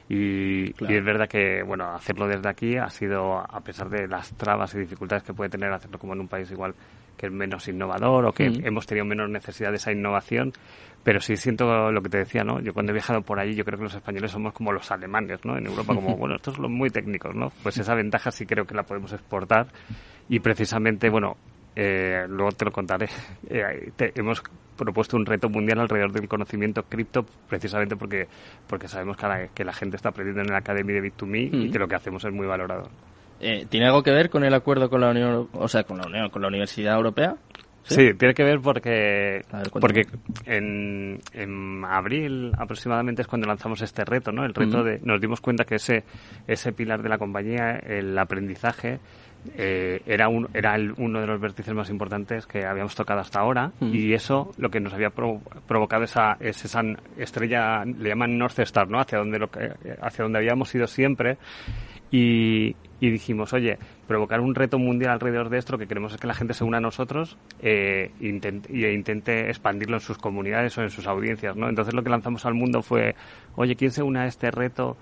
Y, 0.09 0.71
es 0.71 1.03
verdad 1.03 1.27
que, 1.27 1.63
bueno, 1.63 1.93
hacerlo 1.93 2.27
desde 2.27 2.49
aquí 2.49 2.77
ha 2.77 2.89
sido, 2.89 3.37
a 3.39 3.61
pesar 3.61 3.89
de 3.89 4.07
las 4.07 4.35
trabas 4.35 4.73
y 4.75 4.79
dificultades 4.79 5.23
que 5.23 5.33
puede 5.33 5.49
tener 5.49 5.71
hacerlo 5.71 5.97
como 5.97 6.13
en 6.13 6.19
un 6.19 6.27
país 6.27 6.51
igual 6.51 6.75
que 7.17 7.27
es 7.27 7.31
menos 7.31 7.67
innovador 7.67 8.25
o 8.25 8.31
que 8.33 8.45
hemos 8.45 8.85
tenido 8.85 9.05
menos 9.05 9.29
necesidad 9.29 9.69
de 9.69 9.77
esa 9.77 9.91
innovación, 9.91 10.51
pero 11.03 11.19
sí 11.19 11.35
siento 11.37 11.91
lo 11.91 12.01
que 12.01 12.09
te 12.09 12.17
decía, 12.19 12.43
¿no? 12.43 12.59
Yo 12.59 12.73
cuando 12.73 12.91
he 12.91 12.93
viajado 12.93 13.21
por 13.21 13.39
allí, 13.39 13.55
yo 13.55 13.63
creo 13.65 13.77
que 13.77 13.83
los 13.83 13.95
españoles 13.95 14.31
somos 14.31 14.53
como 14.53 14.71
los 14.71 14.89
alemanes, 14.91 15.43
¿no? 15.45 15.57
En 15.57 15.65
Europa, 15.67 15.93
como, 15.93 16.17
bueno, 16.17 16.35
estos 16.35 16.55
son 16.55 16.71
muy 16.71 16.89
técnicos, 16.89 17.35
¿no? 17.35 17.51
Pues 17.61 17.77
esa 17.77 17.93
ventaja 17.93 18.31
sí 18.31 18.45
creo 18.45 18.65
que 18.65 18.73
la 18.73 18.83
podemos 18.83 19.13
exportar 19.13 19.67
y 20.27 20.39
precisamente, 20.39 21.09
bueno, 21.09 21.37
eh, 21.75 22.25
luego 22.27 22.51
te 22.51 22.65
lo 22.65 22.71
contaré. 22.71 23.07
Eh, 23.49 23.91
hemos 24.15 24.41
propuesto 24.75 25.15
un 25.15 25.25
reto 25.25 25.49
mundial 25.49 25.79
alrededor 25.79 26.11
del 26.11 26.27
conocimiento 26.27 26.83
cripto 26.83 27.25
precisamente 27.47 27.95
porque, 27.95 28.27
porque 28.67 28.87
sabemos 28.87 29.17
que 29.17 29.27
la, 29.27 29.47
que 29.49 29.63
la 29.63 29.73
gente 29.73 29.97
está 29.97 30.09
aprendiendo 30.09 30.41
en 30.41 30.51
la 30.51 30.57
Academia 30.57 30.99
de 30.99 31.11
Bit2Me 31.11 31.49
y 31.51 31.71
que 31.71 31.77
lo 31.77 31.87
que 31.87 31.95
hacemos 31.95 32.23
es 32.23 32.33
muy 32.33 32.47
valorado. 32.47 32.89
Eh, 33.39 33.67
¿Tiene 33.69 33.87
algo 33.87 34.01
que 34.01 34.11
ver 34.11 34.29
con 34.29 34.43
el 34.43 34.53
acuerdo 34.53 34.89
con 34.89 35.01
la 35.01 35.11
Unión, 35.11 35.49
o 35.51 35.67
sea, 35.67 35.83
con 35.83 35.97
la 35.97 36.07
Unión, 36.07 36.29
con 36.29 36.41
la 36.41 36.47
Universidad 36.47 36.95
Europea? 36.95 37.35
Sí, 37.83 38.13
tiene 38.13 38.33
que 38.33 38.43
ver 38.43 38.61
porque, 38.61 39.41
porque 39.81 40.07
en, 40.45 41.19
en, 41.33 41.83
abril 41.83 42.53
aproximadamente 42.57 43.23
es 43.23 43.27
cuando 43.27 43.45
lanzamos 43.45 43.81
este 43.81 44.05
reto, 44.05 44.31
¿no? 44.31 44.45
El 44.45 44.53
reto 44.53 44.83
de, 44.83 44.99
nos 45.03 45.19
dimos 45.19 45.41
cuenta 45.41 45.65
que 45.65 45.75
ese, 45.75 46.05
ese 46.47 46.71
pilar 46.71 47.03
de 47.03 47.09
la 47.09 47.17
compañía, 47.17 47.77
el 47.79 48.17
aprendizaje, 48.17 48.99
eh, 49.57 50.01
era, 50.05 50.29
un, 50.29 50.47
era 50.53 50.75
uno 50.97 51.19
de 51.19 51.27
los 51.27 51.39
vértices 51.39 51.73
más 51.73 51.89
importantes 51.89 52.45
que 52.45 52.65
habíamos 52.65 52.95
tocado 52.95 53.19
hasta 53.19 53.39
ahora 53.39 53.71
y 53.81 54.13
eso 54.13 54.51
lo 54.57 54.69
que 54.69 54.79
nos 54.79 54.93
había 54.93 55.09
provocado 55.09 56.03
esa, 56.03 56.37
es 56.39 56.63
esa 56.65 56.81
estrella, 57.17 57.83
le 57.85 58.09
llaman 58.09 58.37
North 58.37 58.59
Star, 58.59 58.89
¿no? 58.89 58.99
Hacia 58.99 59.19
donde, 59.19 59.39
lo 59.39 59.49
hacia 60.01 60.23
donde 60.23 60.39
habíamos 60.39 60.73
ido 60.73 60.87
siempre 60.87 61.37
y, 62.13 62.75
dijimos, 62.99 63.53
oye, 63.53 63.79
provocar 64.07 64.39
un 64.39 64.53
reto 64.53 64.77
mundial 64.77 65.13
alrededor 65.13 65.49
de 65.49 65.57
esto, 65.57 65.73
lo 65.73 65.79
que 65.79 65.87
queremos 65.87 66.13
es 66.13 66.19
que 66.19 66.27
la 66.27 66.35
gente 66.35 66.53
se 66.53 66.63
una 66.63 66.77
a 66.77 66.81
nosotros 66.81 67.37
eh, 67.59 68.11
e 68.21 68.93
intente 68.93 69.49
expandirlo 69.49 69.97
en 69.97 69.99
sus 69.99 70.19
comunidades 70.19 70.77
o 70.77 70.83
en 70.83 70.91
sus 70.91 71.07
audiencias, 71.07 71.55
¿no? 71.55 71.67
Entonces 71.67 71.95
lo 71.95 72.03
que 72.03 72.11
lanzamos 72.11 72.45
al 72.45 72.53
mundo 72.53 72.83
fue, 72.83 73.15
oye, 73.55 73.75
¿quién 73.75 73.91
se 73.91 74.03
une 74.03 74.19
a 74.19 74.27
este 74.27 74.51
reto? 74.51 74.95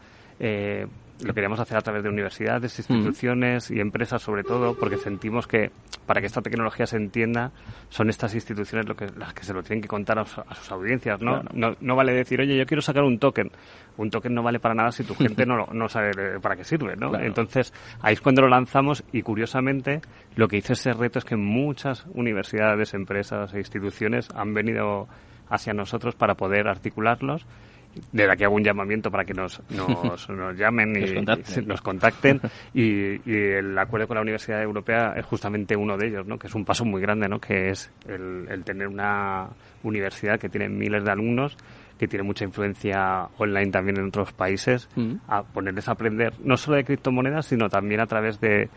Eh, 0.43 0.88
lo 1.24 1.36
queríamos 1.36 1.60
hacer 1.60 1.77
a 1.77 1.81
través 1.81 2.01
de 2.01 2.10
universidades, 2.10 2.79
instituciones 2.79 3.69
y 3.69 3.79
empresas 3.79 4.24
sobre 4.24 4.43
todo, 4.43 4.75
porque 4.75 4.98
sentimos 4.98 5.45
que 5.45 5.69
para 6.07 6.19
que 6.19 6.25
esta 6.25 6.41
tecnología 6.41 6.88
se 6.88 6.98
entienda, 6.98 7.51
son 7.89 8.10
estas 8.10 8.33
instituciones 8.33 8.88
lo 8.88 8.95
que, 8.95 9.05
las 9.17 9.31
que 9.36 9.43
se 9.43 9.53
lo 9.53 9.62
tienen 9.62 9.83
que 9.83 9.88
contar 9.88 10.17
a, 10.17 10.25
sus 10.25 10.71
audiencias, 10.71 11.21
¿no? 11.21 11.43
¿no? 11.53 11.75
¿no? 11.79 11.95
vale 11.95 12.13
decir, 12.13 12.41
oye, 12.41 12.57
yo 12.57 12.65
quiero 12.65 12.81
sacar 12.81 13.03
un 13.03 13.19
token. 13.19 13.51
Un 13.98 14.10
token 14.10 14.33
no 14.33 14.41
vale 14.41 14.60
para 14.60 14.74
nada 14.74 14.91
si 14.91 15.03
tu 15.03 15.13
gente 15.13 15.45
no, 15.45 15.67
no 15.71 15.88
sabe 15.89 16.39
para 16.41 16.55
qué 16.55 16.63
sirve, 16.63 16.95
¿no? 16.95 17.15
Entonces, 17.19 17.71
ahí 18.01 18.13
es 18.13 18.21
cuando 18.21 18.41
lo 18.41 18.48
lanzamos 18.48 19.03
y 19.12 19.21
curiosamente 19.21 20.01
lo 20.36 20.48
que 20.48 20.57
hizo 20.57 20.74
ese 20.74 20.91
reto 20.93 21.19
es 21.19 21.25
que 21.25 21.36
muchas 21.36 22.07
universidades, 22.15 22.95
empresas 22.95 23.53
e 23.53 23.60
instituciones 23.60 24.29
han 24.33 24.55
venido 24.55 25.07
hacia 25.50 25.74
nosotros 25.74 26.15
para 26.15 26.33
poder 26.33 26.67
articularlos 26.67 27.45
desde 28.12 28.31
aquí 28.31 28.43
hago 28.43 28.55
un 28.55 28.63
llamamiento 28.63 29.12
para 29.12 29.25
que 29.25 29.33
nos, 29.33 29.62
nos, 29.69 30.29
nos 30.29 30.57
llamen 30.57 30.95
y 30.95 31.62
nos 31.65 31.81
contacten, 31.81 32.41
y, 32.74 33.19
el 33.31 33.77
acuerdo 33.77 34.07
con 34.07 34.15
la 34.15 34.21
Universidad 34.21 34.62
Europea 34.62 35.13
es 35.15 35.25
justamente 35.25 35.75
uno 35.75 35.98
de 35.98 36.07
ellos, 36.07 36.25
¿no? 36.25 36.38
que 36.38 36.48
es 36.48 36.55
un 36.55 36.65
paso 36.65 36.86
muy 36.86 37.01
grande, 37.01 37.27
¿no? 37.27 37.39
que 37.39 37.69
es 37.69 37.91
el, 38.07 38.63
tener 38.63 38.88
una 38.88 39.48
universidad 39.83 40.39
que 40.39 40.50
tiene 40.50 40.69
miles 40.69 41.03
de 41.03 41.12
alumnos 41.12 41.57
que 42.00 42.07
tiene 42.07 42.24
mucha 42.24 42.45
influencia 42.45 43.27
online 43.38 43.69
también 43.69 43.98
en 43.98 44.07
otros 44.07 44.33
países, 44.33 44.89
mm. 44.95 45.17
a 45.27 45.43
ponerles 45.43 45.88
a 45.88 45.91
aprender 45.91 46.33
no 46.43 46.57
solo 46.57 46.77
de 46.77 46.83
criptomonedas, 46.83 47.45
sino 47.45 47.69
también 47.69 48.01
a 48.01 48.07
través 48.07 48.41
de, 48.41 48.69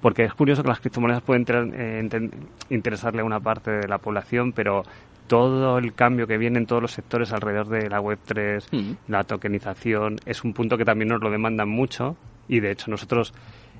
porque 0.00 0.24
es 0.24 0.34
curioso 0.34 0.62
que 0.62 0.68
las 0.68 0.80
criptomonedas 0.80 1.22
pueden 1.22 1.44
eh, 1.48 2.30
interesarle 2.70 3.20
a 3.22 3.24
una 3.24 3.38
parte 3.40 3.70
de 3.70 3.88
la 3.88 3.98
población, 3.98 4.52
pero 4.52 4.82
todo 5.28 5.78
el 5.78 5.94
cambio 5.94 6.26
que 6.26 6.38
viene 6.38 6.58
en 6.58 6.66
todos 6.66 6.82
los 6.82 6.92
sectores 6.92 7.32
alrededor 7.32 7.68
de 7.68 7.88
la 7.88 8.00
Web3, 8.00 8.64
mm. 8.72 8.92
la 9.06 9.22
tokenización, 9.24 10.18
es 10.26 10.42
un 10.42 10.52
punto 10.52 10.76
que 10.76 10.84
también 10.84 11.08
nos 11.10 11.20
lo 11.20 11.30
demandan 11.30 11.68
mucho 11.68 12.16
y 12.48 12.60
de 12.60 12.72
hecho 12.72 12.90
nosotros 12.90 13.32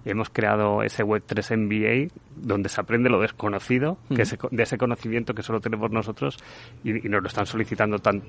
hemos 0.04 0.30
creado 0.30 0.82
ese 0.82 1.04
Web3 1.04 1.56
MBA 1.56 2.12
donde 2.36 2.68
se 2.68 2.80
aprende 2.80 3.10
lo 3.10 3.20
desconocido, 3.20 3.98
que 4.08 4.24
de 4.50 4.62
ese 4.62 4.78
conocimiento 4.78 5.34
que 5.34 5.42
solo 5.42 5.60
tenemos 5.60 5.90
nosotros 5.90 6.36
y, 6.84 6.92
nos 7.08 7.22
lo 7.22 7.28
están 7.28 7.46
solicitando 7.46 7.98
tan, 7.98 8.22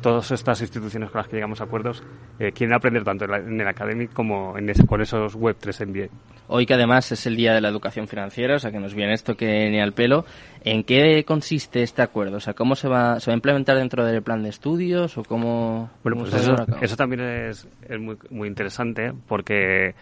todas 0.00 0.30
estas 0.30 0.60
instituciones 0.60 1.10
con 1.10 1.20
las 1.20 1.28
que 1.28 1.36
llegamos 1.36 1.60
a 1.60 1.64
acuerdos, 1.64 2.02
eh, 2.38 2.52
quieren 2.52 2.74
aprender 2.74 3.04
tanto 3.04 3.24
en, 3.24 3.60
el 3.60 3.68
academic 3.68 4.12
como 4.12 4.56
en 4.56 4.72
con 4.86 5.00
esos 5.00 5.36
Web3 5.36 5.86
MBA. 5.86 6.08
Hoy 6.48 6.66
que 6.66 6.74
además 6.74 7.10
es 7.12 7.26
el 7.26 7.36
Día 7.36 7.54
de 7.54 7.60
la 7.60 7.68
Educación 7.68 8.06
Financiera, 8.06 8.56
o 8.56 8.58
sea 8.58 8.70
que 8.70 8.78
nos 8.78 8.94
viene 8.94 9.14
esto 9.14 9.36
que 9.36 9.68
ni 9.70 9.80
al 9.80 9.92
pelo, 9.92 10.24
¿en 10.62 10.84
qué 10.84 11.24
consiste 11.24 11.82
este 11.82 12.02
acuerdo? 12.02 12.36
O 12.36 12.40
sea, 12.40 12.54
¿cómo 12.54 12.76
se 12.76 12.88
va, 12.88 13.18
se 13.20 13.30
va 13.30 13.34
a 13.34 13.36
implementar 13.36 13.76
dentro 13.76 14.04
del 14.04 14.22
plan 14.22 14.42
de 14.42 14.50
estudios 14.50 15.16
o 15.18 15.24
cómo...? 15.24 15.90
Bueno, 16.02 16.18
pues 16.20 16.34
eso, 16.34 16.54
eso, 16.80 16.96
también 16.96 17.22
es, 17.22 17.66
es 17.88 18.00
muy, 18.00 18.16
muy 18.30 18.48
interesante 18.48 19.12
porque 19.26 19.94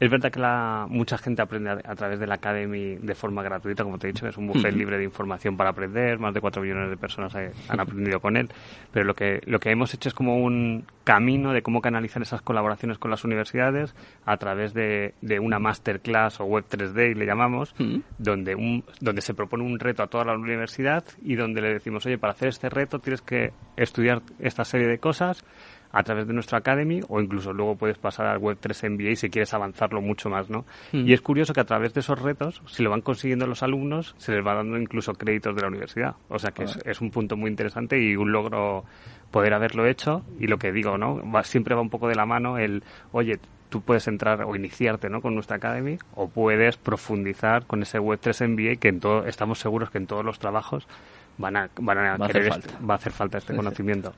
es 0.00 0.10
verdad 0.10 0.30
que 0.32 0.40
la, 0.40 0.86
mucha 0.88 1.16
gente 1.18 1.40
aprende 1.40 1.70
a, 1.70 1.94
través 1.94 2.18
de 2.18 2.26
la 2.26 2.34
Academy 2.34 2.96
de 2.96 3.14
forma 3.14 3.42
gratuita, 3.42 3.84
como 3.84 3.98
te 3.98 4.08
he 4.08 4.12
dicho, 4.12 4.26
es 4.26 4.36
un 4.36 4.48
buffet 4.48 4.74
libre 4.74 4.98
de 4.98 5.04
información 5.04 5.56
para 5.56 5.70
aprender, 5.70 6.18
más 6.18 6.34
de 6.34 6.40
4 6.40 6.62
millones 6.62 6.90
de 6.90 6.96
personas 6.96 7.34
han 7.34 7.80
aprendido 7.80 8.20
con 8.20 8.36
él, 8.36 8.48
pero 8.92 9.04
lo 9.04 9.14
que, 9.14 9.40
lo 9.46 9.60
que 9.60 9.70
hemos 9.70 9.94
hecho 9.94 10.08
es 10.08 10.14
como 10.14 10.36
un 10.36 10.84
camino 11.04 11.52
de 11.52 11.62
cómo 11.62 11.80
canalizar 11.80 12.22
esas 12.22 12.42
colaboraciones 12.42 12.98
con 12.98 13.10
las 13.10 13.24
universidades 13.24 13.94
a 14.26 14.36
través 14.36 14.74
de, 14.74 15.14
de 15.20 15.38
una 15.38 15.58
masterclass 15.58 16.40
o 16.40 16.44
web 16.44 16.64
3D, 16.68 17.14
le 17.14 17.26
llamamos, 17.26 17.74
donde, 18.18 18.54
un, 18.54 18.84
donde 19.00 19.20
se 19.20 19.34
propone 19.34 19.62
un 19.62 19.78
reto 19.78 20.02
a 20.02 20.08
toda 20.08 20.24
la 20.24 20.34
universidad 20.34 21.04
y 21.22 21.36
donde 21.36 21.60
le 21.60 21.72
decimos, 21.72 22.04
oye, 22.06 22.18
para 22.18 22.32
hacer 22.32 22.48
este 22.48 22.68
reto 22.68 22.98
tienes 22.98 23.22
que 23.22 23.52
estudiar 23.76 24.22
esta 24.40 24.64
serie 24.64 24.88
de 24.88 24.98
cosas, 24.98 25.44
a 25.94 26.02
través 26.02 26.26
de 26.26 26.34
nuestra 26.34 26.58
Academy 26.58 27.00
o 27.08 27.20
incluso 27.20 27.52
luego 27.52 27.76
puedes 27.76 27.98
pasar 27.98 28.26
al 28.26 28.40
Web3 28.40 28.90
MBA 28.90 29.16
si 29.16 29.30
quieres 29.30 29.54
avanzarlo 29.54 30.00
mucho 30.02 30.28
más, 30.28 30.50
¿no? 30.50 30.64
Mm. 30.92 31.06
Y 31.06 31.12
es 31.12 31.20
curioso 31.20 31.54
que 31.54 31.60
a 31.60 31.64
través 31.64 31.94
de 31.94 32.00
esos 32.00 32.20
retos, 32.20 32.60
si 32.66 32.82
lo 32.82 32.90
van 32.90 33.00
consiguiendo 33.00 33.46
los 33.46 33.62
alumnos, 33.62 34.14
se 34.18 34.32
les 34.32 34.44
va 34.44 34.54
dando 34.54 34.76
incluso 34.76 35.14
créditos 35.14 35.54
de 35.54 35.62
la 35.62 35.68
universidad. 35.68 36.16
O 36.28 36.38
sea 36.38 36.50
que 36.50 36.64
es, 36.64 37.00
un 37.00 37.10
punto 37.10 37.36
muy 37.36 37.48
interesante 37.48 38.00
y 38.00 38.16
un 38.16 38.32
logro 38.32 38.84
poder 39.30 39.54
haberlo 39.54 39.86
hecho 39.86 40.22
y 40.40 40.48
lo 40.48 40.58
que 40.58 40.72
digo, 40.72 40.98
¿no? 40.98 41.22
siempre 41.44 41.74
va 41.74 41.80
un 41.80 41.90
poco 41.90 42.08
de 42.08 42.14
la 42.16 42.26
mano 42.26 42.58
el, 42.58 42.82
oye, 43.12 43.38
tú 43.68 43.80
puedes 43.80 44.06
entrar 44.08 44.42
o 44.44 44.54
iniciarte 44.56 45.08
¿no? 45.08 45.20
con 45.20 45.34
nuestra 45.34 45.56
Academy 45.56 45.98
o 46.14 46.28
puedes 46.28 46.76
profundizar 46.76 47.66
con 47.66 47.82
ese 47.82 48.00
Web3 48.00 48.48
MBA 48.48 48.76
que 48.80 48.88
en 48.88 49.00
todo, 49.00 49.26
estamos 49.26 49.58
seguros 49.58 49.90
que 49.90 49.98
en 49.98 50.06
todos 50.06 50.24
los 50.24 50.38
trabajos 50.38 50.86
van 51.38 51.56
a, 51.56 51.70
van 51.80 51.98
a, 51.98 52.16
va, 52.16 52.26
querer 52.26 52.52
a 52.52 52.56
este, 52.56 52.70
va 52.84 52.94
a 52.94 52.96
hacer 52.96 53.12
falta 53.12 53.38
este 53.38 53.54
conocimiento. 53.54 54.12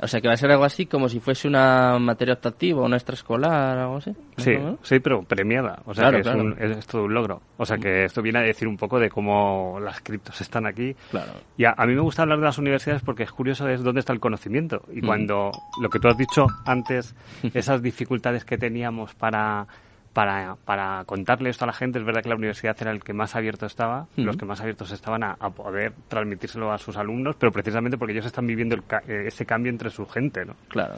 O 0.00 0.06
sea, 0.06 0.20
que 0.20 0.28
va 0.28 0.34
a 0.34 0.36
ser 0.36 0.50
algo 0.52 0.64
así 0.64 0.86
como 0.86 1.08
si 1.08 1.18
fuese 1.18 1.48
una 1.48 1.98
materia 1.98 2.34
optativa, 2.34 2.82
una 2.82 2.96
extraescolar, 2.96 3.78
algo 3.78 3.96
así. 3.96 4.12
Sí, 4.36 4.52
sí, 4.82 5.00
pero 5.00 5.22
premiada. 5.22 5.82
O 5.86 5.94
sea, 5.94 6.12
que 6.12 6.20
es, 6.20 6.86
todo 6.86 7.04
un 7.04 7.14
logro. 7.14 7.42
O 7.56 7.66
sea, 7.66 7.78
que 7.78 8.04
esto 8.04 8.22
viene 8.22 8.38
a 8.38 8.42
decir 8.42 8.68
un 8.68 8.76
poco 8.76 9.00
de 9.00 9.10
cómo 9.10 9.80
las 9.80 10.00
criptos 10.00 10.40
están 10.40 10.66
aquí. 10.66 10.94
Claro. 11.10 11.32
Y 11.56 11.64
a, 11.64 11.74
mí 11.84 11.94
me 11.94 12.00
gusta 12.00 12.22
hablar 12.22 12.38
de 12.38 12.44
las 12.44 12.58
universidades 12.58 13.02
porque 13.02 13.24
es 13.24 13.32
curioso 13.32 13.68
es 13.68 13.82
dónde 13.82 13.98
está 13.98 14.12
el 14.12 14.20
conocimiento. 14.20 14.82
Y 14.92 15.00
cuando, 15.00 15.50
lo 15.82 15.88
que 15.88 15.98
tú 15.98 16.06
has 16.06 16.16
dicho 16.16 16.46
antes, 16.64 17.16
esas 17.54 17.82
dificultades 17.82 18.44
que 18.44 18.56
teníamos 18.56 19.16
para 19.16 19.66
para, 20.18 20.56
para 20.64 21.04
contarle 21.04 21.48
esto 21.48 21.62
a 21.64 21.68
la 21.68 21.72
gente. 21.72 22.00
Es 22.00 22.04
verdad 22.04 22.24
que 22.24 22.28
la 22.28 22.34
universidad 22.34 22.76
era 22.80 22.90
el 22.90 23.04
que 23.04 23.12
más 23.12 23.36
abierto 23.36 23.66
estaba, 23.66 24.08
los 24.16 24.36
que 24.36 24.44
más 24.44 24.60
abiertos 24.60 24.90
estaban 24.90 25.22
a, 25.22 25.36
poder 25.50 25.92
transmitírselo 26.08 26.72
a 26.72 26.78
sus 26.78 26.96
alumnos, 26.96 27.36
pero 27.38 27.52
precisamente 27.52 27.96
porque 27.96 28.14
ellos 28.14 28.26
están 28.26 28.44
viviendo 28.44 28.74
eh, 29.06 29.26
ese 29.28 29.46
cambio 29.46 29.70
entre 29.70 29.90
su 29.90 30.06
gente, 30.06 30.44
¿no? 30.44 30.56
Claro. 30.70 30.96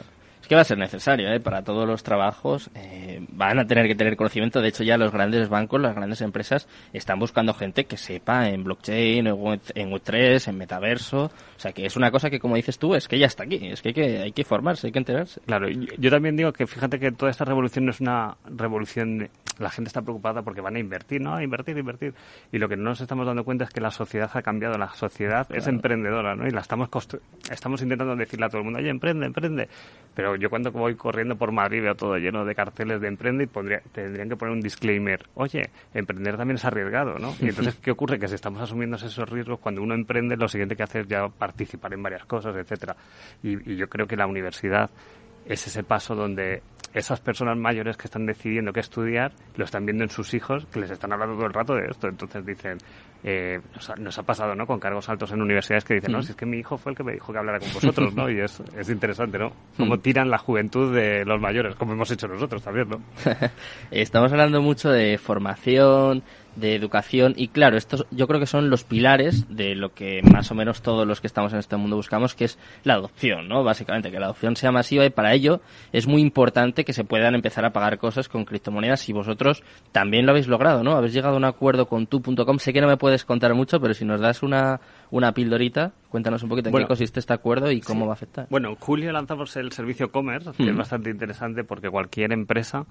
Que 0.51 0.55
va 0.55 0.63
a 0.63 0.65
ser 0.65 0.77
necesario, 0.77 1.31
¿eh? 1.31 1.39
Para 1.39 1.63
todos 1.63 1.87
los 1.87 2.03
trabajos 2.03 2.69
eh, 2.75 3.25
van 3.29 3.57
a 3.57 3.65
tener 3.65 3.87
que 3.87 3.95
tener 3.95 4.17
conocimiento. 4.17 4.59
De 4.59 4.67
hecho, 4.67 4.83
ya 4.83 4.97
los 4.97 5.13
grandes 5.13 5.47
bancos, 5.47 5.79
las 5.79 5.95
grandes 5.95 6.19
empresas 6.19 6.67
están 6.91 7.19
buscando 7.19 7.53
gente 7.53 7.85
que 7.85 7.95
sepa 7.95 8.49
en 8.49 8.65
blockchain, 8.65 9.27
en 9.27 9.91
Web3, 9.91 10.49
en 10.49 10.57
metaverso. 10.57 11.27
O 11.27 11.31
sea, 11.55 11.71
que 11.71 11.85
es 11.85 11.95
una 11.95 12.11
cosa 12.11 12.29
que, 12.29 12.41
como 12.41 12.57
dices 12.57 12.77
tú, 12.77 12.95
es 12.95 13.07
que 13.07 13.17
ya 13.17 13.27
está 13.27 13.43
aquí. 13.43 13.65
Es 13.65 13.81
que 13.81 13.87
hay 13.87 13.93
que, 13.93 14.19
hay 14.23 14.31
que 14.33 14.43
formarse, 14.43 14.87
hay 14.87 14.91
que 14.91 14.99
enterarse. 14.99 15.39
Claro, 15.45 15.69
yo 15.69 16.11
también 16.11 16.35
digo 16.35 16.51
que 16.51 16.67
fíjate 16.67 16.99
que 16.99 17.13
toda 17.13 17.31
esta 17.31 17.45
revolución 17.45 17.85
no 17.85 17.91
es 17.91 18.01
una 18.01 18.35
revolución 18.43 19.29
la 19.61 19.69
gente 19.69 19.87
está 19.89 20.01
preocupada 20.01 20.41
porque 20.41 20.61
van 20.61 20.75
a 20.75 20.79
invertir, 20.79 21.21
¿no? 21.21 21.35
A 21.35 21.43
invertir, 21.43 21.77
invertir. 21.77 22.13
Y 22.51 22.57
lo 22.57 22.67
que 22.67 22.75
no 22.75 22.83
nos 22.83 23.01
estamos 23.01 23.25
dando 23.25 23.43
cuenta 23.43 23.65
es 23.65 23.69
que 23.71 23.81
la 23.81 23.91
sociedad 23.91 24.29
ha 24.33 24.41
cambiado. 24.41 24.77
La 24.77 24.89
sociedad 24.89 25.47
es 25.51 25.67
emprendedora, 25.67 26.35
¿no? 26.35 26.47
Y 26.47 26.51
la 26.51 26.61
estamos 26.61 26.89
estamos 27.49 27.81
intentando 27.81 28.15
decirle 28.15 28.45
a 28.45 28.49
todo 28.49 28.59
el 28.59 28.65
mundo, 28.65 28.79
oye, 28.79 28.89
emprende, 28.89 29.25
emprende. 29.25 29.69
Pero 30.13 30.35
yo 30.35 30.49
cuando 30.49 30.71
voy 30.71 30.95
corriendo 30.95 31.35
por 31.35 31.51
Madrid 31.51 31.81
veo 31.81 31.95
todo 31.95 32.17
lleno 32.17 32.45
de 32.45 32.55
carteles 32.55 33.01
de 33.01 33.07
emprende 33.07 33.45
y 33.45 33.47
pondría, 33.47 33.81
tendrían 33.91 34.29
que 34.29 34.35
poner 34.35 34.53
un 34.53 34.61
disclaimer. 34.61 35.25
Oye, 35.35 35.69
emprender 35.93 36.37
también 36.37 36.55
es 36.55 36.65
arriesgado, 36.65 37.17
¿no? 37.17 37.33
Y 37.39 37.49
entonces, 37.49 37.75
¿qué 37.81 37.91
ocurre? 37.91 38.19
Que 38.19 38.27
si 38.27 38.35
estamos 38.35 38.61
asumiendo 38.61 38.97
esos 38.97 39.29
riesgos, 39.29 39.59
cuando 39.59 39.81
uno 39.81 39.93
emprende, 39.93 40.35
lo 40.35 40.47
siguiente 40.47 40.75
que 40.75 40.83
hace 40.83 41.01
es 41.01 41.07
ya 41.07 41.27
participar 41.27 41.93
en 41.93 42.03
varias 42.03 42.25
cosas, 42.25 42.55
etcétera. 42.55 42.95
Y, 43.43 43.71
y 43.71 43.75
yo 43.75 43.87
creo 43.87 44.07
que 44.07 44.15
la 44.15 44.27
universidad 44.27 44.89
es 45.45 45.67
ese 45.67 45.83
paso 45.83 46.15
donde 46.15 46.61
esas 46.93 47.19
personas 47.19 47.57
mayores 47.57 47.97
que 47.97 48.05
están 48.05 48.25
decidiendo 48.25 48.73
qué 48.73 48.81
estudiar 48.81 49.31
lo 49.55 49.65
están 49.65 49.85
viendo 49.85 50.03
en 50.03 50.09
sus 50.09 50.33
hijos 50.33 50.65
que 50.65 50.79
les 50.79 50.91
están 50.91 51.13
hablando 51.13 51.35
todo 51.35 51.47
el 51.47 51.53
rato 51.53 51.73
de 51.73 51.85
esto. 51.89 52.07
Entonces 52.07 52.45
dicen, 52.45 52.77
eh, 53.23 53.59
nos, 53.99 54.17
ha, 54.17 54.23
pasado 54.23 54.55
¿no? 54.55 54.65
con 54.65 54.79
cargos 54.79 55.07
altos 55.09 55.31
en 55.31 55.41
universidades 55.41 55.85
que 55.85 55.95
dicen, 55.95 56.11
no, 56.11 56.21
si 56.21 56.31
es 56.31 56.35
que 56.35 56.45
mi 56.45 56.57
hijo 56.57 56.77
fue 56.77 56.91
el 56.91 56.97
que 56.97 57.03
me 57.03 57.13
dijo 57.13 57.31
que 57.31 57.39
hablara 57.39 57.59
con 57.59 57.73
vosotros, 57.73 58.15
¿no? 58.15 58.29
Y 58.31 58.39
es, 58.39 58.61
es 58.77 58.89
interesante, 58.89 59.37
¿no? 59.37 59.51
Cómo 59.77 59.99
tiran 59.99 60.29
la 60.29 60.37
juventud 60.37 60.93
de 60.93 61.25
los 61.25 61.39
mayores, 61.39 61.75
como 61.75 61.93
hemos 61.93 62.09
hecho 62.11 62.27
nosotros 62.27 62.63
también, 62.63 62.89
¿no? 62.89 63.01
Estamos 63.91 64.31
hablando 64.31 64.61
mucho 64.61 64.89
de 64.89 65.17
formación, 65.17 66.23
de 66.55 66.75
educación 66.75 67.33
y 67.37 67.47
claro, 67.47 67.77
estos 67.77 68.05
yo 68.11 68.27
creo 68.27 68.39
que 68.39 68.45
son 68.45 68.69
los 68.69 68.83
pilares 68.83 69.45
de 69.49 69.75
lo 69.75 69.93
que 69.93 70.21
más 70.23 70.51
o 70.51 70.55
menos 70.55 70.81
todos 70.81 71.07
los 71.07 71.21
que 71.21 71.27
estamos 71.27 71.53
en 71.53 71.59
este 71.59 71.77
mundo 71.77 71.95
buscamos, 71.95 72.35
que 72.35 72.45
es 72.45 72.57
la 72.83 72.95
adopción, 72.95 73.47
¿no? 73.47 73.63
Básicamente, 73.63 74.11
que 74.11 74.19
la 74.19 74.25
adopción 74.25 74.55
sea 74.55 74.71
masiva 74.71 75.05
y 75.05 75.09
para 75.09 75.33
ello 75.33 75.61
es 75.91 76.07
muy 76.07 76.21
importante 76.21 76.83
que 76.83 76.93
se 76.93 77.03
puedan 77.03 77.35
empezar 77.35 77.65
a 77.65 77.71
pagar 77.71 77.97
cosas 77.97 78.27
con 78.27 78.45
criptomonedas 78.45 79.07
y 79.09 79.13
vosotros 79.13 79.63
también 79.91 80.25
lo 80.25 80.31
habéis 80.31 80.47
logrado, 80.47 80.83
¿no? 80.83 80.91
Habéis 80.91 81.13
llegado 81.13 81.35
a 81.35 81.37
un 81.37 81.45
acuerdo 81.45 81.87
con 81.87 82.07
tu.com, 82.07 82.59
sé 82.59 82.73
que 82.73 82.81
no 82.81 82.87
me 82.87 82.97
puedes 82.97 83.25
contar 83.25 83.53
mucho, 83.53 83.79
pero 83.79 83.93
si 83.93 84.05
nos 84.05 84.19
das 84.19 84.43
una 84.43 84.79
una 85.11 85.33
pildorita. 85.33 85.91
Cuéntanos 86.09 86.43
un 86.43 86.49
poquito 86.49 86.69
en 86.69 86.75
qué 86.75 86.87
consiste 86.87 87.19
este 87.19 87.33
acuerdo 87.33 87.71
y 87.71 87.79
cómo 87.81 88.05
va 88.05 88.13
a 88.13 88.15
afectar. 88.15 88.47
Bueno, 88.49 88.69
en 88.69 88.75
julio 88.75 89.11
lanzamos 89.11 89.55
el 89.55 89.71
servicio 89.71 90.11
Commerce, 90.11 90.51
que 90.57 90.69
es 90.69 90.75
bastante 90.75 91.09
interesante 91.09 91.63
porque 91.63 91.89
cualquier 91.89 92.33
empresa 92.33 92.85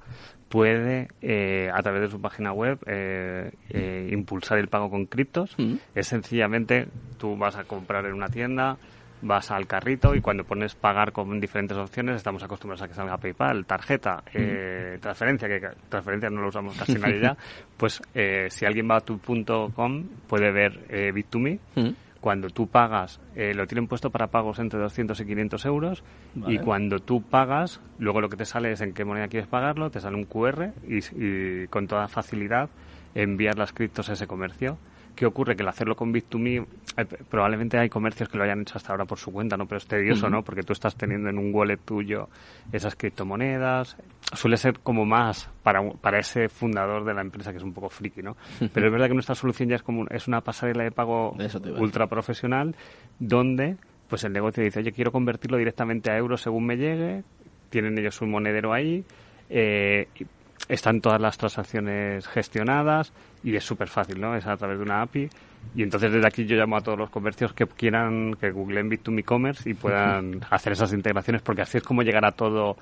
puede, 0.48 1.08
eh, 1.20 1.70
a 1.72 1.82
través 1.82 2.02
de 2.02 2.08
su 2.08 2.20
página 2.20 2.52
web, 2.52 2.78
eh, 2.86 3.52
eh, 3.70 4.08
impulsar 4.12 4.58
el 4.58 4.68
pago 4.68 4.90
con 4.90 5.06
criptos. 5.06 5.56
Es 5.94 6.06
sencillamente, 6.06 6.88
tú 7.18 7.36
vas 7.36 7.56
a 7.56 7.64
comprar 7.64 8.06
en 8.06 8.14
una 8.14 8.28
tienda, 8.28 8.78
vas 9.22 9.50
al 9.50 9.66
carrito 9.66 10.14
y 10.14 10.22
cuando 10.22 10.44
pones 10.44 10.74
pagar 10.74 11.12
con 11.12 11.40
diferentes 11.40 11.76
opciones, 11.76 12.16
estamos 12.16 12.42
acostumbrados 12.42 12.82
a 12.82 12.88
que 12.88 12.94
salga 12.94 13.18
PayPal, 13.18 13.66
tarjeta, 13.66 14.22
transferencia, 15.00 15.46
que 15.46 15.60
transferencia 15.90 16.30
no 16.30 16.40
lo 16.40 16.48
usamos 16.48 16.74
casi 16.74 16.94
nadie 16.98 17.20
ya, 17.20 17.36
pues 17.76 18.00
si 18.48 18.64
alguien 18.64 18.88
va 18.90 18.96
a 18.96 19.00
tu.com 19.00 20.04
puede 20.26 20.50
ver 20.52 21.12
Bit2Me 21.14 21.58
cuando 22.20 22.48
tú 22.50 22.68
pagas, 22.68 23.18
eh, 23.34 23.54
lo 23.54 23.66
tienen 23.66 23.86
puesto 23.86 24.10
para 24.10 24.28
pagos 24.28 24.58
entre 24.58 24.78
200 24.78 25.18
y 25.20 25.24
500 25.26 25.64
euros 25.64 26.04
y 26.46 26.58
cuando 26.58 26.98
tú 27.00 27.22
pagas, 27.22 27.80
luego 27.98 28.20
lo 28.20 28.28
que 28.28 28.36
te 28.36 28.44
sale 28.44 28.72
es 28.72 28.80
en 28.82 28.92
qué 28.92 29.04
moneda 29.04 29.28
quieres 29.28 29.48
pagarlo, 29.48 29.90
te 29.90 30.00
sale 30.00 30.16
un 30.16 30.24
QR 30.24 30.72
y, 30.86 31.66
con 31.68 31.86
toda 31.86 32.08
facilidad 32.08 32.68
envías 33.14 33.56
las 33.56 33.72
criptos 33.72 34.08
a 34.10 34.12
ese 34.12 34.26
comercio. 34.26 34.78
¿Qué 35.14 35.26
ocurre? 35.26 35.56
Que 35.56 35.62
el 35.62 35.68
hacerlo 35.68 35.96
con 35.96 36.12
Bit2Me, 36.12 36.66
eh, 36.96 37.04
probablemente 37.28 37.78
hay 37.78 37.88
comercios 37.88 38.28
que 38.28 38.38
lo 38.38 38.44
hayan 38.44 38.62
hecho 38.62 38.76
hasta 38.76 38.92
ahora 38.92 39.04
por 39.04 39.18
su 39.18 39.32
cuenta, 39.32 39.56
¿no? 39.56 39.66
Pero 39.66 39.78
es 39.78 39.86
tedioso, 39.86 40.28
¿no? 40.30 40.42
Porque 40.42 40.62
tú 40.62 40.72
estás 40.72 40.96
teniendo 40.96 41.28
en 41.28 41.38
un 41.38 41.54
wallet 41.54 41.78
tuyo 41.78 42.28
esas 42.72 42.96
criptomonedas, 42.96 43.96
suele 44.32 44.56
ser 44.56 44.80
como 44.80 45.04
más 45.04 45.50
para, 45.62 45.80
para 46.00 46.18
ese 46.18 46.48
fundador 46.48 47.04
de 47.04 47.14
la 47.14 47.20
empresa 47.20 47.50
que 47.50 47.58
es 47.58 47.64
un 47.64 47.72
poco 47.72 47.88
friki, 47.88 48.22
¿no? 48.22 48.36
Pero 48.72 48.86
es 48.86 48.92
verdad 48.92 49.08
que 49.08 49.14
nuestra 49.14 49.34
solución 49.34 49.68
ya 49.68 49.76
es 49.76 49.82
como 49.82 50.06
es 50.08 50.28
una 50.28 50.40
pasarela 50.40 50.84
de 50.84 50.92
pago 50.92 51.36
ultra 51.78 52.06
profesional 52.06 52.74
donde 53.18 53.76
pues 54.08 54.24
el 54.24 54.32
negocio 54.32 54.62
dice, 54.62 54.80
oye, 54.80 54.92
quiero 54.92 55.12
convertirlo 55.12 55.56
directamente 55.56 56.10
a 56.10 56.16
euros 56.16 56.40
según 56.40 56.66
me 56.66 56.76
llegue, 56.76 57.22
tienen 57.70 57.96
ellos 57.96 58.20
un 58.20 58.30
monedero 58.30 58.72
ahí, 58.72 59.04
eh, 59.48 60.08
están 60.68 61.00
todas 61.00 61.20
las 61.20 61.38
transacciones 61.38 62.26
gestionadas 62.28 63.12
y 63.42 63.54
es 63.54 63.64
súper 63.64 63.88
fácil, 63.88 64.20
¿no? 64.20 64.36
Es 64.36 64.46
a 64.46 64.56
través 64.56 64.78
de 64.78 64.84
una 64.84 65.02
API 65.02 65.28
y 65.74 65.82
entonces 65.82 66.12
desde 66.12 66.26
aquí 66.26 66.46
yo 66.46 66.56
llamo 66.56 66.76
a 66.76 66.80
todos 66.80 66.98
los 66.98 67.10
comercios 67.10 67.52
que 67.52 67.66
quieran 67.66 68.34
que 68.34 68.50
googleen 68.50 68.90
Bit2Me 68.90 69.24
Commerce 69.24 69.70
y 69.70 69.74
puedan 69.74 70.40
hacer 70.50 70.72
esas 70.72 70.92
integraciones 70.92 71.42
porque 71.42 71.62
así 71.62 71.78
es 71.78 71.84
como 71.84 72.02
llegará 72.02 72.32
todo. 72.32 72.76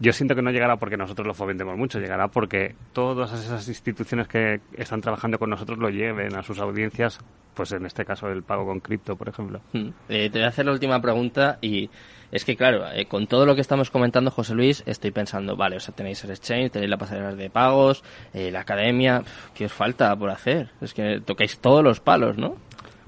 Yo 0.00 0.12
siento 0.12 0.34
que 0.34 0.42
no 0.42 0.50
llegará 0.50 0.76
porque 0.76 0.96
nosotros 0.96 1.26
lo 1.26 1.34
fomentemos 1.34 1.76
mucho, 1.76 1.98
llegará 1.98 2.28
porque 2.28 2.74
todas 2.92 3.32
esas 3.32 3.66
instituciones 3.68 4.28
que 4.28 4.60
están 4.74 5.00
trabajando 5.00 5.38
con 5.38 5.50
nosotros 5.50 5.78
lo 5.78 5.88
lleven 5.88 6.36
a 6.36 6.42
sus 6.42 6.58
audiencias, 6.58 7.18
pues 7.54 7.72
en 7.72 7.86
este 7.86 8.04
caso 8.04 8.28
el 8.28 8.42
pago 8.42 8.66
con 8.66 8.80
cripto, 8.80 9.16
por 9.16 9.28
ejemplo. 9.28 9.60
Eh, 10.08 10.28
te 10.30 10.38
voy 10.38 10.42
a 10.42 10.48
hacer 10.48 10.66
la 10.66 10.72
última 10.72 11.00
pregunta 11.00 11.58
y 11.62 11.88
es 12.32 12.44
que 12.44 12.56
claro, 12.56 12.90
eh, 12.92 13.06
con 13.06 13.26
todo 13.26 13.46
lo 13.46 13.54
que 13.54 13.60
estamos 13.60 13.90
comentando, 13.90 14.30
José 14.30 14.54
Luis, 14.54 14.82
estoy 14.86 15.10
pensando, 15.10 15.56
vale, 15.56 15.76
o 15.76 15.80
sea, 15.80 15.94
tenéis 15.94 16.24
el 16.24 16.30
exchange, 16.30 16.72
tenéis 16.72 16.90
la 16.90 16.96
pasarela 16.96 17.34
de 17.34 17.50
pagos, 17.50 18.02
eh, 18.34 18.50
la 18.50 18.60
academia, 18.60 19.22
¿qué 19.54 19.66
os 19.66 19.72
falta 19.72 20.14
por 20.16 20.30
hacer? 20.30 20.70
Es 20.80 20.92
que 20.92 21.20
tocáis 21.24 21.58
todos 21.58 21.84
los 21.84 22.00
palos, 22.00 22.15
¿no? 22.18 22.56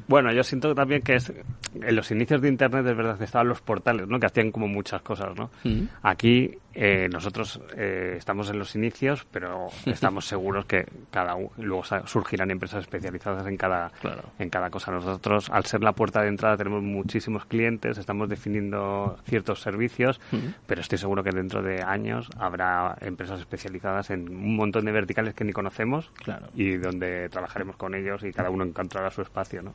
Bueno, 0.06 0.32
yo 0.32 0.42
siento 0.42 0.74
también 0.74 1.02
que 1.02 1.16
es 1.16 1.32
en 1.74 1.96
los 1.96 2.10
inicios 2.10 2.40
de 2.40 2.48
Internet 2.48 2.86
es 2.86 2.96
verdad 2.96 3.18
que 3.18 3.24
estaban 3.24 3.48
los 3.48 3.60
portales, 3.60 4.08
¿no? 4.08 4.18
Que 4.18 4.26
hacían 4.26 4.50
como 4.50 4.66
muchas 4.66 5.02
cosas, 5.02 5.36
¿no? 5.36 5.50
Mm. 5.64 5.82
Aquí 6.02 6.58
eh, 6.80 7.08
nosotros 7.08 7.60
eh, 7.76 8.14
estamos 8.16 8.48
en 8.50 8.58
los 8.60 8.76
inicios, 8.76 9.26
pero 9.32 9.66
estamos 9.86 10.26
seguros 10.26 10.64
que 10.64 10.86
cada 11.10 11.34
luego 11.56 11.82
surgirán 12.06 12.52
empresas 12.52 12.82
especializadas 12.82 13.44
en 13.48 13.56
cada 13.56 13.90
en 14.38 14.48
cada 14.48 14.70
cosa. 14.70 14.92
Nosotros, 14.92 15.50
al 15.50 15.64
ser 15.66 15.82
la 15.82 15.92
puerta 15.92 16.22
de 16.22 16.28
entrada, 16.28 16.56
tenemos 16.56 16.80
muchísimos 16.84 17.46
clientes, 17.46 17.98
estamos 17.98 18.28
definiendo 18.28 19.18
ciertos 19.24 19.60
servicios, 19.60 20.20
pero 20.68 20.80
estoy 20.80 20.98
seguro 20.98 21.24
que 21.24 21.32
dentro 21.32 21.62
de 21.62 21.82
años 21.82 22.30
habrá 22.38 22.96
empresas 23.00 23.40
especializadas 23.40 24.10
en 24.10 24.28
un 24.28 24.54
montón 24.54 24.84
de 24.84 24.92
verticales 24.92 25.34
que 25.34 25.42
ni 25.42 25.52
conocemos 25.52 26.12
y 26.54 26.76
donde 26.76 27.28
trabajaremos 27.28 27.74
con 27.74 27.96
ellos 27.96 28.22
y 28.22 28.32
cada 28.32 28.50
uno 28.50 28.62
encontrará 28.62 29.10
su 29.10 29.22
espacio, 29.22 29.62
¿no? 29.62 29.72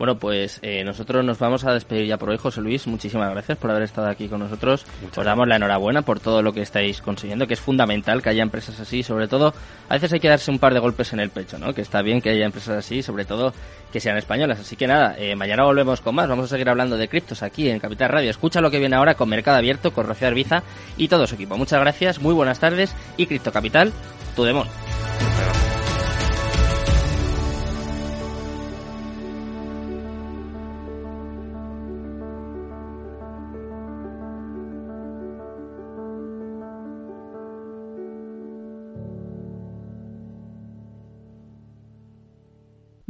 Bueno, 0.00 0.14
pues 0.14 0.60
eh, 0.62 0.82
nosotros 0.82 1.22
nos 1.26 1.38
vamos 1.38 1.66
a 1.66 1.74
despedir 1.74 2.06
ya 2.06 2.16
por 2.16 2.30
hoy, 2.30 2.38
José 2.38 2.62
Luis. 2.62 2.86
Muchísimas 2.86 3.30
gracias 3.32 3.58
por 3.58 3.70
haber 3.70 3.82
estado 3.82 4.08
aquí 4.08 4.28
con 4.28 4.40
nosotros. 4.40 4.86
Os 5.14 5.24
damos 5.26 5.46
la 5.46 5.56
enhorabuena 5.56 6.00
por 6.00 6.20
todo 6.20 6.40
lo 6.40 6.54
que 6.54 6.62
estáis 6.62 7.02
consiguiendo, 7.02 7.46
que 7.46 7.52
es 7.52 7.60
fundamental 7.60 8.22
que 8.22 8.30
haya 8.30 8.42
empresas 8.42 8.80
así. 8.80 9.02
Sobre 9.02 9.28
todo, 9.28 9.52
a 9.90 9.92
veces 9.92 10.10
hay 10.14 10.20
que 10.20 10.30
darse 10.30 10.50
un 10.50 10.58
par 10.58 10.72
de 10.72 10.80
golpes 10.80 11.12
en 11.12 11.20
el 11.20 11.28
pecho, 11.28 11.58
¿no? 11.58 11.74
Que 11.74 11.82
está 11.82 12.00
bien 12.00 12.22
que 12.22 12.30
haya 12.30 12.46
empresas 12.46 12.78
así, 12.78 13.02
sobre 13.02 13.26
todo 13.26 13.52
que 13.92 14.00
sean 14.00 14.16
españolas. 14.16 14.60
Así 14.60 14.74
que 14.74 14.86
nada, 14.86 15.16
eh, 15.18 15.36
mañana 15.36 15.64
volvemos 15.64 16.00
con 16.00 16.14
más. 16.14 16.30
Vamos 16.30 16.46
a 16.46 16.48
seguir 16.48 16.70
hablando 16.70 16.96
de 16.96 17.06
criptos 17.06 17.42
aquí 17.42 17.68
en 17.68 17.78
Capital 17.78 18.08
Radio. 18.08 18.30
Escucha 18.30 18.62
lo 18.62 18.70
que 18.70 18.78
viene 18.78 18.96
ahora 18.96 19.16
con 19.16 19.28
Mercado 19.28 19.58
Abierto, 19.58 19.92
con 19.92 20.06
Rocío 20.06 20.28
Arbiza 20.28 20.62
y 20.96 21.08
todo 21.08 21.26
su 21.26 21.34
equipo. 21.34 21.58
Muchas 21.58 21.78
gracias, 21.78 22.22
muy 22.22 22.32
buenas 22.32 22.58
tardes 22.58 22.96
y 23.18 23.26
Cripto 23.26 23.52
Capital, 23.52 23.92
tu 24.34 24.44
demon. 24.44 24.66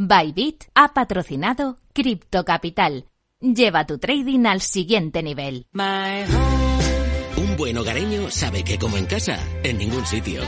Bybit 0.02 0.64
ha 0.74 0.94
patrocinado 0.94 1.76
Crypto 1.92 2.42
Capital. 2.46 3.04
Lleva 3.38 3.84
tu 3.84 3.98
trading 3.98 4.46
al 4.46 4.62
siguiente 4.62 5.22
nivel. 5.22 5.66
Un 7.36 7.56
buen 7.58 7.76
hogareño 7.76 8.30
sabe 8.30 8.64
que 8.64 8.78
como 8.78 8.96
en 8.96 9.04
casa, 9.04 9.38
en 9.62 9.76
ningún 9.76 10.06
sitio. 10.06 10.40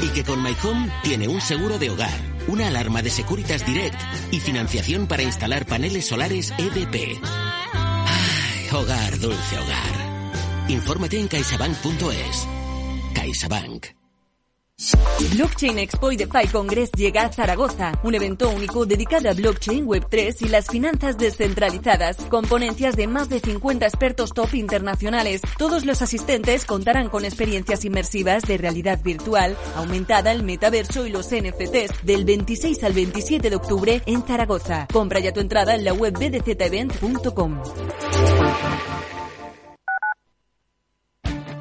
Y 0.00 0.08
que 0.08 0.24
con 0.24 0.42
My 0.42 0.56
Home 0.64 0.90
tiene 1.04 1.28
un 1.28 1.40
seguro 1.40 1.78
de 1.78 1.90
hogar, 1.90 2.18
una 2.48 2.66
alarma 2.66 3.00
de 3.00 3.10
Securitas 3.10 3.64
Direct 3.64 4.00
y 4.32 4.40
financiación 4.40 5.06
para 5.06 5.22
instalar 5.22 5.66
paneles 5.66 6.08
solares 6.08 6.52
EDP. 6.58 7.20
Ay, 7.22 8.68
hogar, 8.72 9.20
dulce 9.20 9.56
hogar. 9.56 10.66
Infórmate 10.68 11.20
en 11.20 11.28
caixabank.es. 11.28 12.48
CaixaBank. 13.14 13.95
Blockchain 15.32 15.78
Expo 15.78 16.12
y 16.12 16.16
DeFi 16.16 16.48
Congress 16.52 16.90
llega 16.92 17.22
a 17.22 17.32
Zaragoza, 17.32 17.92
un 18.02 18.14
evento 18.14 18.50
único 18.50 18.84
dedicado 18.84 19.30
a 19.30 19.32
blockchain, 19.32 19.86
Web3 19.86 20.36
y 20.40 20.48
las 20.48 20.66
finanzas 20.66 21.16
descentralizadas, 21.16 22.16
con 22.28 22.44
ponencias 22.44 22.94
de 22.94 23.06
más 23.06 23.28
de 23.28 23.40
50 23.40 23.86
expertos 23.86 24.32
top 24.34 24.54
internacionales. 24.54 25.40
Todos 25.58 25.86
los 25.86 26.02
asistentes 26.02 26.64
contarán 26.64 27.08
con 27.08 27.24
experiencias 27.24 27.84
inmersivas 27.84 28.42
de 28.44 28.58
realidad 28.58 29.00
virtual, 29.02 29.56
aumentada, 29.76 30.30
el 30.32 30.42
metaverso 30.42 31.06
y 31.06 31.10
los 31.10 31.28
NFTs 31.28 32.04
del 32.04 32.24
26 32.24 32.84
al 32.84 32.92
27 32.92 33.50
de 33.50 33.56
octubre 33.56 34.02
en 34.04 34.22
Zaragoza. 34.26 34.86
Compra 34.92 35.20
ya 35.20 35.32
tu 35.32 35.40
entrada 35.40 35.74
en 35.74 35.84
la 35.84 35.94
web 35.94 36.12
bdzevent.com. 36.12 37.62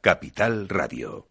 Capital 0.00 0.68
Radio. 0.68 1.26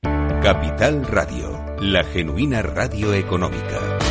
Capital 0.00 1.04
Radio, 1.04 1.74
la 1.80 2.04
genuina 2.04 2.62
radio 2.62 3.12
económica. 3.12 4.01